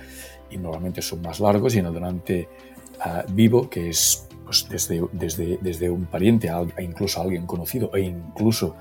y 0.49 0.57
normalmente 0.57 1.01
son 1.01 1.21
más 1.21 1.39
largos 1.39 1.75
y 1.75 1.79
en 1.79 1.87
el 1.87 1.93
donante 1.93 2.47
ah, 2.99 3.25
vivo, 3.29 3.69
que 3.69 3.89
es 3.89 4.27
pues, 4.45 4.67
desde, 4.69 5.01
desde, 5.11 5.57
desde 5.59 5.89
un 5.89 6.05
pariente 6.05 6.49
a, 6.49 6.63
incluso 6.79 7.19
alguien 7.19 7.47
conocido 7.47 7.89
e 7.95 8.01
incluso 8.01 8.75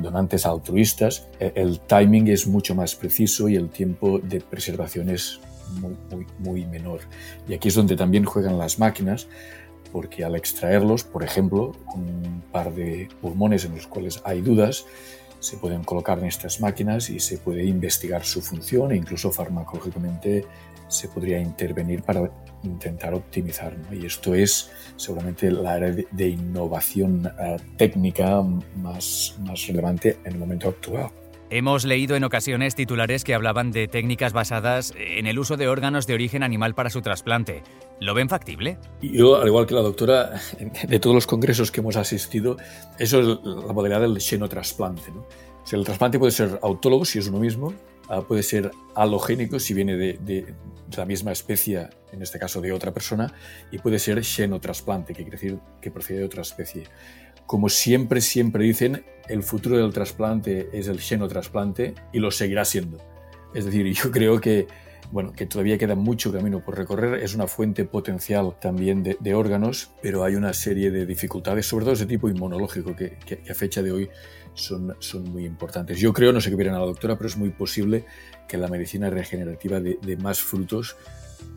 donantes 0.00 0.46
altruistas, 0.46 1.26
e, 1.38 1.52
el 1.54 1.80
timing 1.80 2.28
es 2.28 2.46
mucho 2.46 2.74
más 2.74 2.94
preciso 2.94 3.48
y 3.48 3.56
el 3.56 3.70
tiempo 3.70 4.18
de 4.18 4.40
preservación 4.40 5.10
es 5.10 5.40
muy 6.38 6.66
menor. 6.66 7.00
Y 7.48 7.54
aquí 7.54 7.68
es 7.68 7.74
donde 7.74 7.96
también 7.96 8.24
juegan 8.24 8.58
las 8.58 8.78
máquinas, 8.78 9.28
porque 9.92 10.24
al 10.24 10.36
extraerlos, 10.36 11.04
por 11.04 11.22
ejemplo, 11.22 11.72
un 11.94 12.42
par 12.52 12.74
de 12.74 13.08
pulmones 13.20 13.64
en 13.64 13.74
los 13.74 13.86
cuales 13.86 14.20
hay 14.24 14.40
dudas, 14.40 14.86
se 15.40 15.56
pueden 15.56 15.84
colocar 15.84 16.18
en 16.18 16.26
estas 16.26 16.60
máquinas 16.60 17.08
y 17.08 17.18
se 17.18 17.38
puede 17.38 17.64
investigar 17.64 18.24
su 18.24 18.42
función 18.42 18.92
e 18.92 18.96
incluso 18.96 19.32
farmacológicamente 19.32 20.44
se 20.90 21.08
podría 21.08 21.38
intervenir 21.38 22.02
para 22.02 22.30
intentar 22.62 23.14
optimizar. 23.14 23.76
Y 23.90 24.04
esto 24.04 24.34
es 24.34 24.70
seguramente 24.96 25.50
la 25.50 25.74
área 25.74 25.92
de, 25.92 26.28
innovación 26.28 27.30
eh, 27.40 27.56
técnica 27.76 28.42
más, 28.76 29.36
más 29.46 29.66
relevante 29.66 30.18
en 30.24 30.32
el 30.32 30.38
momento 30.38 30.68
actual. 30.68 31.10
Hemos 31.52 31.84
leído 31.84 32.14
en 32.14 32.22
ocasiones 32.22 32.76
titulares 32.76 33.24
que 33.24 33.34
hablaban 33.34 33.72
de 33.72 33.88
técnicas 33.88 34.32
basadas 34.32 34.94
en 34.96 35.26
el 35.26 35.36
uso 35.36 35.56
de 35.56 35.66
órganos 35.66 36.06
de 36.06 36.14
origen 36.14 36.44
animal 36.44 36.76
para 36.76 36.90
su 36.90 37.02
trasplante. 37.02 37.64
¿Lo 37.98 38.14
ven 38.14 38.28
factible? 38.28 38.78
Yo, 39.02 39.40
al 39.40 39.48
igual 39.48 39.66
que 39.66 39.74
la 39.74 39.80
doctora, 39.80 40.40
de 40.86 41.00
todos 41.00 41.12
los 41.12 41.26
congresos 41.26 41.72
que 41.72 41.80
hemos 41.80 41.96
asistido, 41.96 42.56
eso 43.00 43.20
es 43.20 43.26
la 43.44 43.72
modalidad 43.72 44.00
del 44.00 44.20
xenotrasplante. 44.20 45.10
¿no? 45.10 45.26
el 45.72 45.84
trasplante 45.84 46.18
puede 46.18 46.32
ser 46.32 46.58
autólogo, 46.62 47.04
si 47.04 47.18
es 47.18 47.28
uno 47.28 47.38
mismo, 47.38 47.72
Ah, 48.12 48.22
puede 48.22 48.42
ser 48.42 48.72
halogénico 48.96 49.60
si 49.60 49.72
viene 49.72 49.96
de, 49.96 50.54
la 50.96 51.06
misma 51.06 51.30
especie, 51.30 51.88
en 52.12 52.22
este 52.22 52.40
caso 52.40 52.60
de 52.60 52.72
otra 52.72 52.92
persona, 52.92 53.32
y 53.70 53.78
puede 53.78 54.00
ser 54.00 54.24
xenotrasplante, 54.24 55.14
que 55.14 55.22
quiere 55.22 55.36
decir 55.36 55.58
que 55.80 55.92
procede 55.92 56.18
de 56.18 56.24
otra 56.24 56.42
especie. 56.42 56.88
Como 57.46 57.68
siempre, 57.68 58.20
siempre 58.20 58.64
dicen, 58.64 59.04
el 59.28 59.44
futuro 59.44 59.78
del 59.78 59.92
trasplante 59.92 60.70
es 60.72 60.88
el 60.88 60.98
xenotrasplante 60.98 61.94
y 62.12 62.18
lo 62.18 62.32
seguirá 62.32 62.64
siendo. 62.64 62.98
Es 63.54 63.64
decir, 63.64 63.86
yo 63.94 64.10
creo 64.10 64.40
que 64.40 64.66
bueno, 65.12 65.32
que 65.32 65.46
todavía 65.46 65.76
queda 65.76 65.94
mucho 65.94 66.32
camino 66.32 66.64
por 66.64 66.76
recorrer, 66.76 67.22
es 67.22 67.34
una 67.34 67.48
fuente 67.48 67.84
potencial 67.84 68.56
también 68.60 69.02
de, 69.02 69.34
órganos, 69.34 69.90
pero 70.02 70.22
hay 70.22 70.36
una 70.36 70.52
serie 70.52 70.90
de 70.90 71.04
dificultades, 71.04 71.66
sobre 71.66 71.84
todo 71.84 71.94
ese 71.94 72.06
tipo 72.06 72.28
inmunológico, 72.28 72.94
que, 72.94 73.18
a 73.50 73.54
fecha 73.54 73.82
de 73.82 73.90
hoy 73.90 74.10
son, 74.60 74.94
son 74.98 75.30
muy 75.32 75.44
importantes. 75.44 75.98
Yo 75.98 76.12
creo, 76.12 76.32
no 76.32 76.40
sé 76.40 76.50
qué 76.50 76.54
opinan 76.54 76.74
a 76.74 76.80
la 76.80 76.86
doctora, 76.86 77.16
pero 77.16 77.28
es 77.28 77.36
muy 77.36 77.50
posible 77.50 78.04
que 78.46 78.58
la 78.58 78.68
medicina 78.68 79.10
regenerativa 79.10 79.80
dé 79.80 79.98
de 80.00 80.16
más 80.16 80.40
frutos 80.40 80.96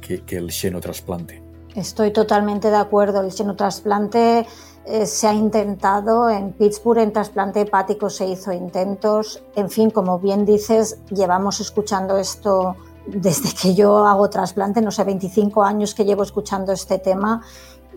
que, 0.01 0.21
que 0.21 0.37
el 0.37 0.51
xenotrasplante. 0.51 1.41
Estoy 1.75 2.11
totalmente 2.11 2.69
de 2.69 2.77
acuerdo. 2.77 3.21
El 3.21 3.31
xenotrasplante 3.31 4.45
eh, 4.85 5.05
se 5.05 5.27
ha 5.27 5.33
intentado 5.33 6.29
en 6.29 6.51
Pittsburgh, 6.51 6.99
en 6.99 7.13
trasplante 7.13 7.61
hepático 7.61 8.09
se 8.09 8.27
hizo 8.27 8.51
intentos. 8.51 9.41
En 9.55 9.69
fin, 9.69 9.89
como 9.89 10.19
bien 10.19 10.45
dices, 10.45 10.99
llevamos 11.09 11.59
escuchando 11.61 12.17
esto 12.17 12.75
desde 13.07 13.53
que 13.53 13.75
yo 13.75 14.05
hago 14.05 14.29
trasplante, 14.29 14.81
no 14.81 14.91
sé, 14.91 15.03
25 15.03 15.63
años 15.63 15.93
que 15.93 16.05
llevo 16.05 16.23
escuchando 16.23 16.71
este 16.71 16.99
tema 16.99 17.41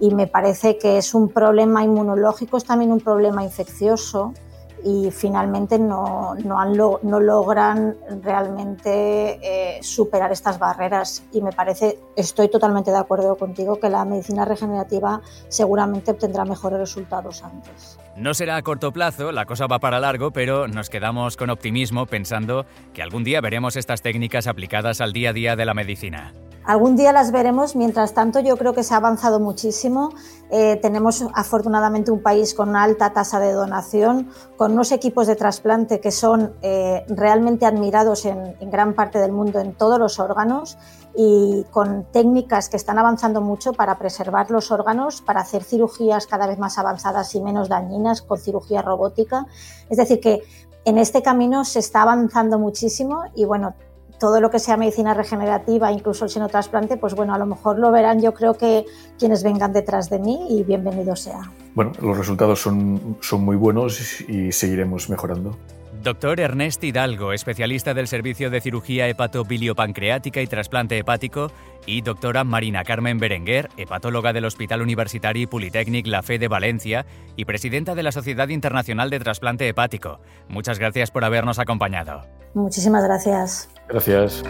y 0.01 0.15
me 0.15 0.27
parece 0.27 0.79
que 0.79 0.99
es 0.99 1.15
un 1.15 1.29
problema 1.29 1.83
inmunológico, 1.83 2.57
es 2.57 2.65
también 2.65 2.93
un 2.93 3.01
problema 3.01 3.43
infeccioso 3.43 4.35
y 4.87 5.11
finalmente 5.11 5.81
no, 5.81 6.37
no, 6.37 7.21
logran 7.21 7.97
realmente 8.23 9.41
eh, 9.43 9.83
superar 9.83 10.31
estas 10.31 10.61
barreras. 10.61 11.25
Y 11.33 11.41
me 11.41 11.51
parece, 11.51 11.99
estoy 12.15 12.49
totalmente 12.49 12.93
de 12.93 12.99
acuerdo 12.99 13.37
contigo, 13.37 13.81
que 13.81 13.91
la 13.91 14.05
medicina 14.05 14.45
regenerativa 14.45 15.21
seguramente 15.49 16.13
obtendrá 16.13 16.45
mejores 16.45 16.79
resultados 16.79 17.43
antes. 17.43 17.99
No 18.17 18.33
será 18.33 18.55
a 18.55 18.63
corto 18.63 18.93
plazo, 18.93 19.33
la 19.33 19.45
cosa 19.45 19.67
va 19.67 19.81
para 19.81 19.99
largo, 19.99 20.31
pero 20.31 20.69
nos 20.69 20.89
quedamos 20.89 21.37
con 21.37 21.51
optimismo 21.51 22.07
pensando 22.07 22.65
que 22.95 23.03
algún 23.03 23.25
día 23.25 23.41
veremos 23.41 23.75
estas 23.75 24.03
técnicas 24.03 24.47
aplicadas 24.47 25.01
al 25.01 25.13
día 25.13 25.31
a 25.31 25.33
día 25.33 25.57
de 25.57 25.65
la 25.65 25.75
medicina. 25.75 26.33
Algún 26.67 26.97
día 26.97 27.13
las 27.13 27.31
veremos, 27.31 27.77
mientras 27.77 28.13
tanto 28.13 28.41
yo 28.41 28.57
creo 28.57 28.75
que 28.75 28.83
se 28.83 28.93
ha 28.93 28.97
avanzado 28.97 29.39
muchísimo. 29.39 30.11
Eh, 30.51 30.77
tenemos 30.83 31.25
afortunadamente 31.33 32.11
un 32.11 32.21
país 32.21 32.55
con 32.55 32.71
una 32.71 32.83
alta 32.83 33.13
tasa 33.13 33.39
de 33.39 33.53
donación, 33.53 34.31
con 34.57 34.73
unos 34.73 34.91
equipos 34.91 35.29
de 35.29 35.37
trasplante 35.37 36.01
que 36.01 36.11
son 36.11 36.55
eh, 36.63 37.05
realmente 37.09 37.67
admirados 37.67 38.25
en, 38.25 38.57
en, 38.59 38.71
gran 38.71 38.95
parte 38.95 39.21
del 39.21 39.31
mundo 39.31 39.61
en 39.61 39.75
todos 39.75 40.01
los 40.01 40.19
órganos 40.19 40.77
y 41.15 41.65
con 41.71 42.05
técnicas 42.11 42.69
que 42.69 42.77
están 42.77 42.99
avanzando 42.99 43.41
mucho 43.41 43.73
para 43.73 43.97
preservar 43.97 44.51
los 44.51 44.73
órganos, 44.73 45.23
para 45.23 45.43
hacer 45.43 45.63
cirugías 45.63 46.27
cada 46.27 46.49
vez 46.49 46.59
más 46.59 46.79
avanzadas 46.79 47.33
y 47.37 47.41
menos 47.41 47.69
dañinas 47.69 48.23
con 48.23 48.39
cirugía 48.39 48.83
robótica. 48.83 49.47
Es 49.89 49.99
decir, 49.99 50.19
que 50.19 50.43
en 50.85 50.99
este 50.99 51.23
camino 51.23 51.65
se 51.65 51.79
está 51.79 52.03
avanzando 52.03 52.59
muchísimo 52.59 53.25
y 53.35 53.45
bueno, 53.45 53.75
todo 54.19 54.41
lo 54.41 54.51
que 54.51 54.59
sea 54.59 54.77
medicina 54.77 55.15
regenerativa, 55.15 55.93
incluso 55.93 56.25
el 56.25 56.31
senotrasplante, 56.31 56.97
pues 56.97 57.15
bueno, 57.15 57.35
a 57.35 57.39
lo 57.39 57.47
mejor 57.47 57.79
lo 57.79 57.91
verán 57.91 58.21
yo 58.21 58.33
creo 58.35 58.55
que 58.55 58.85
quienes 59.19 59.43
vengan 59.43 59.73
detrás 59.73 60.11
de 60.11 60.19
mí 60.19 60.47
y 60.51 60.63
bienvenido 60.65 61.17
sea. 61.17 61.51
Bueno, 61.75 61.93
los 62.01 62.17
resultados 62.17 62.61
son, 62.61 63.19
son 63.21 63.45
muy 63.45 63.57
buenos 63.57 64.21
y 64.23 64.53
seguiremos 64.53 65.11
mejorando. 65.11 65.57
Doctor 66.03 66.39
Ernest 66.39 66.85
Hidalgo, 66.85 67.33
especialista 67.33 67.93
del 67.93 68.07
Servicio 68.07 68.49
de 68.49 68.61
Cirugía 68.61 69.09
Hepatobiliopancreática 69.09 70.41
y 70.41 70.47
Trasplante 70.47 70.97
Hepático, 70.99 71.51
y 71.85 72.03
doctora 72.03 72.45
Marina 72.45 72.85
Carmen 72.85 73.19
Berenguer, 73.19 73.71
hepatóloga 73.77 74.33
del 74.33 74.45
Hospital 74.45 74.83
Universitario 74.83 75.49
Politécnic 75.49 76.07
La 76.07 76.23
Fe 76.23 76.39
de 76.39 76.47
Valencia 76.47 77.07
y 77.37 77.45
presidenta 77.45 77.97
de 77.97 78.05
la 78.05 78.13
Sociedad 78.13 78.49
Internacional 78.49 79.11
de 79.11 79.19
Trasplante 79.19 79.69
Hepático. 79.69 80.21
Muchas 80.49 80.79
gracias 80.79 81.11
por 81.11 81.25
habernos 81.25 81.59
acompañado. 81.59 82.23
Muchísimas 82.55 83.03
gracias. 83.03 83.69
Gracias. 83.89 84.43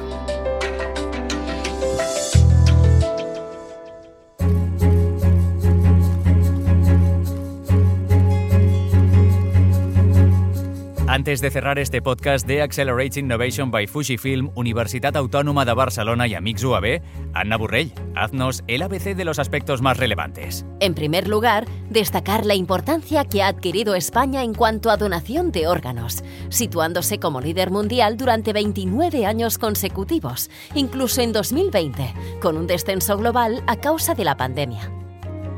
Antes 11.16 11.40
de 11.40 11.50
cerrar 11.50 11.78
este 11.78 12.02
podcast 12.02 12.46
de 12.46 12.60
Accelerate 12.60 13.20
Innovation 13.20 13.70
by 13.70 13.86
Fujifilm, 13.86 14.50
Universitat 14.54 15.16
Autónoma 15.16 15.64
de 15.64 15.72
Barcelona 15.72 16.26
y 16.26 16.34
Amix 16.34 16.62
UAB, 16.62 17.00
Anna 17.32 17.56
Burrell, 17.56 17.90
haznos 18.14 18.62
el 18.66 18.82
ABC 18.82 19.16
de 19.16 19.24
los 19.24 19.38
aspectos 19.38 19.80
más 19.80 19.96
relevantes. 19.96 20.66
En 20.78 20.94
primer 20.94 21.26
lugar, 21.26 21.64
destacar 21.88 22.44
la 22.44 22.54
importancia 22.54 23.24
que 23.24 23.42
ha 23.42 23.48
adquirido 23.48 23.94
España 23.94 24.42
en 24.42 24.52
cuanto 24.52 24.90
a 24.90 24.98
donación 24.98 25.52
de 25.52 25.66
órganos, 25.68 26.22
situándose 26.50 27.18
como 27.18 27.40
líder 27.40 27.70
mundial 27.70 28.18
durante 28.18 28.52
29 28.52 29.24
años 29.24 29.56
consecutivos, 29.56 30.50
incluso 30.74 31.22
en 31.22 31.32
2020, 31.32 32.12
con 32.42 32.58
un 32.58 32.66
descenso 32.66 33.16
global 33.16 33.62
a 33.66 33.76
causa 33.76 34.14
de 34.14 34.24
la 34.24 34.36
pandemia. 34.36 34.90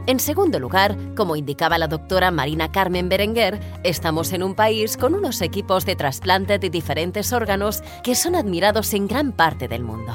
En 0.09 0.21
segundo 0.21 0.59
lugar, 0.59 0.97
como 1.15 1.37
indicaba 1.37 1.77
la 1.77 1.87
doctora 1.87 2.31
Marina 2.31 2.73
Carmen 2.73 3.11
Berenguer, 3.11 3.61
estamos 3.85 4.33
en 4.33 4.43
un 4.43 4.55
país 4.55 4.97
con 4.97 5.15
unos 5.15 5.43
equipos 5.43 5.85
de 5.85 5.97
trasplante 5.97 6.59
de 6.59 6.71
diferentes 6.71 7.31
órganos 7.35 7.83
que 8.03 8.15
son 8.15 8.35
admirados 8.35 8.95
en 8.95 9.07
gran 9.07 9.33
parte 9.33 9.69
del 9.69 9.83
mundo. 9.83 10.15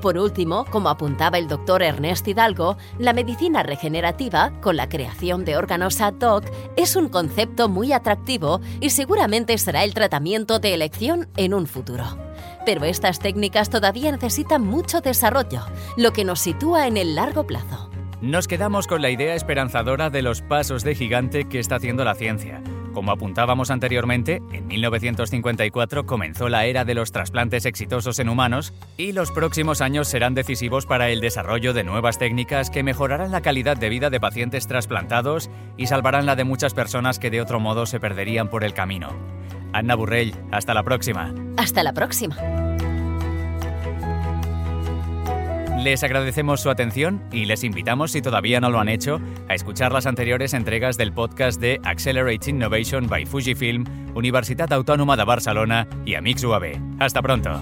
Por 0.00 0.18
último, 0.18 0.66
como 0.70 0.88
apuntaba 0.88 1.36
el 1.38 1.48
doctor 1.48 1.82
Ernest 1.82 2.28
Hidalgo, 2.28 2.76
la 3.00 3.12
medicina 3.12 3.64
regenerativa, 3.64 4.52
con 4.60 4.76
la 4.76 4.88
creación 4.88 5.44
de 5.44 5.56
órganos 5.56 6.00
ad 6.00 6.22
hoc, 6.22 6.44
es 6.76 6.94
un 6.94 7.08
concepto 7.08 7.68
muy 7.68 7.92
atractivo 7.92 8.60
y 8.80 8.90
seguramente 8.90 9.58
será 9.58 9.82
el 9.82 9.94
tratamiento 9.94 10.60
de 10.60 10.74
elección 10.74 11.28
en 11.36 11.54
un 11.54 11.66
futuro. 11.66 12.04
Pero 12.64 12.84
estas 12.84 13.18
técnicas 13.18 13.68
todavía 13.68 14.12
necesitan 14.12 14.64
mucho 14.64 15.00
desarrollo, 15.00 15.62
lo 15.96 16.12
que 16.12 16.24
nos 16.24 16.38
sitúa 16.38 16.86
en 16.86 16.96
el 16.96 17.16
largo 17.16 17.44
plazo. 17.44 17.87
Nos 18.20 18.48
quedamos 18.48 18.88
con 18.88 19.00
la 19.00 19.10
idea 19.10 19.36
esperanzadora 19.36 20.10
de 20.10 20.22
los 20.22 20.42
pasos 20.42 20.82
de 20.82 20.96
gigante 20.96 21.44
que 21.44 21.60
está 21.60 21.76
haciendo 21.76 22.04
la 22.04 22.16
ciencia. 22.16 22.60
Como 22.92 23.12
apuntábamos 23.12 23.70
anteriormente, 23.70 24.42
en 24.50 24.66
1954 24.66 26.04
comenzó 26.04 26.48
la 26.48 26.66
era 26.66 26.84
de 26.84 26.94
los 26.94 27.12
trasplantes 27.12 27.64
exitosos 27.64 28.18
en 28.18 28.28
humanos 28.28 28.74
y 28.96 29.12
los 29.12 29.30
próximos 29.30 29.80
años 29.80 30.08
serán 30.08 30.34
decisivos 30.34 30.84
para 30.84 31.10
el 31.10 31.20
desarrollo 31.20 31.72
de 31.72 31.84
nuevas 31.84 32.18
técnicas 32.18 32.70
que 32.70 32.82
mejorarán 32.82 33.30
la 33.30 33.40
calidad 33.40 33.76
de 33.76 33.88
vida 33.88 34.10
de 34.10 34.18
pacientes 34.18 34.66
trasplantados 34.66 35.48
y 35.76 35.86
salvarán 35.86 36.26
la 36.26 36.34
de 36.34 36.42
muchas 36.42 36.74
personas 36.74 37.20
que 37.20 37.30
de 37.30 37.40
otro 37.40 37.60
modo 37.60 37.86
se 37.86 38.00
perderían 38.00 38.50
por 38.50 38.64
el 38.64 38.74
camino. 38.74 39.10
Anna 39.72 39.94
Burrell, 39.94 40.34
hasta 40.50 40.74
la 40.74 40.82
próxima. 40.82 41.32
Hasta 41.56 41.84
la 41.84 41.92
próxima. 41.92 42.36
Les 45.88 46.02
agradecemos 46.04 46.60
su 46.60 46.68
atención 46.68 47.22
y 47.32 47.46
les 47.46 47.64
invitamos, 47.64 48.12
si 48.12 48.20
todavía 48.20 48.60
no 48.60 48.68
lo 48.68 48.78
han 48.78 48.90
hecho, 48.90 49.22
a 49.48 49.54
escuchar 49.54 49.90
las 49.90 50.04
anteriores 50.04 50.52
entregas 50.52 50.98
del 50.98 51.14
podcast 51.14 51.58
de 51.62 51.80
Accelerate 51.82 52.50
Innovation 52.50 53.08
by 53.08 53.24
Fujifilm, 53.24 53.86
Universitat 54.14 54.70
Autónoma 54.70 55.16
de 55.16 55.24
Barcelona 55.24 55.88
y 56.04 56.14
Amix 56.14 56.44
UAB. 56.44 56.78
Hasta 57.00 57.22
pronto. 57.22 57.58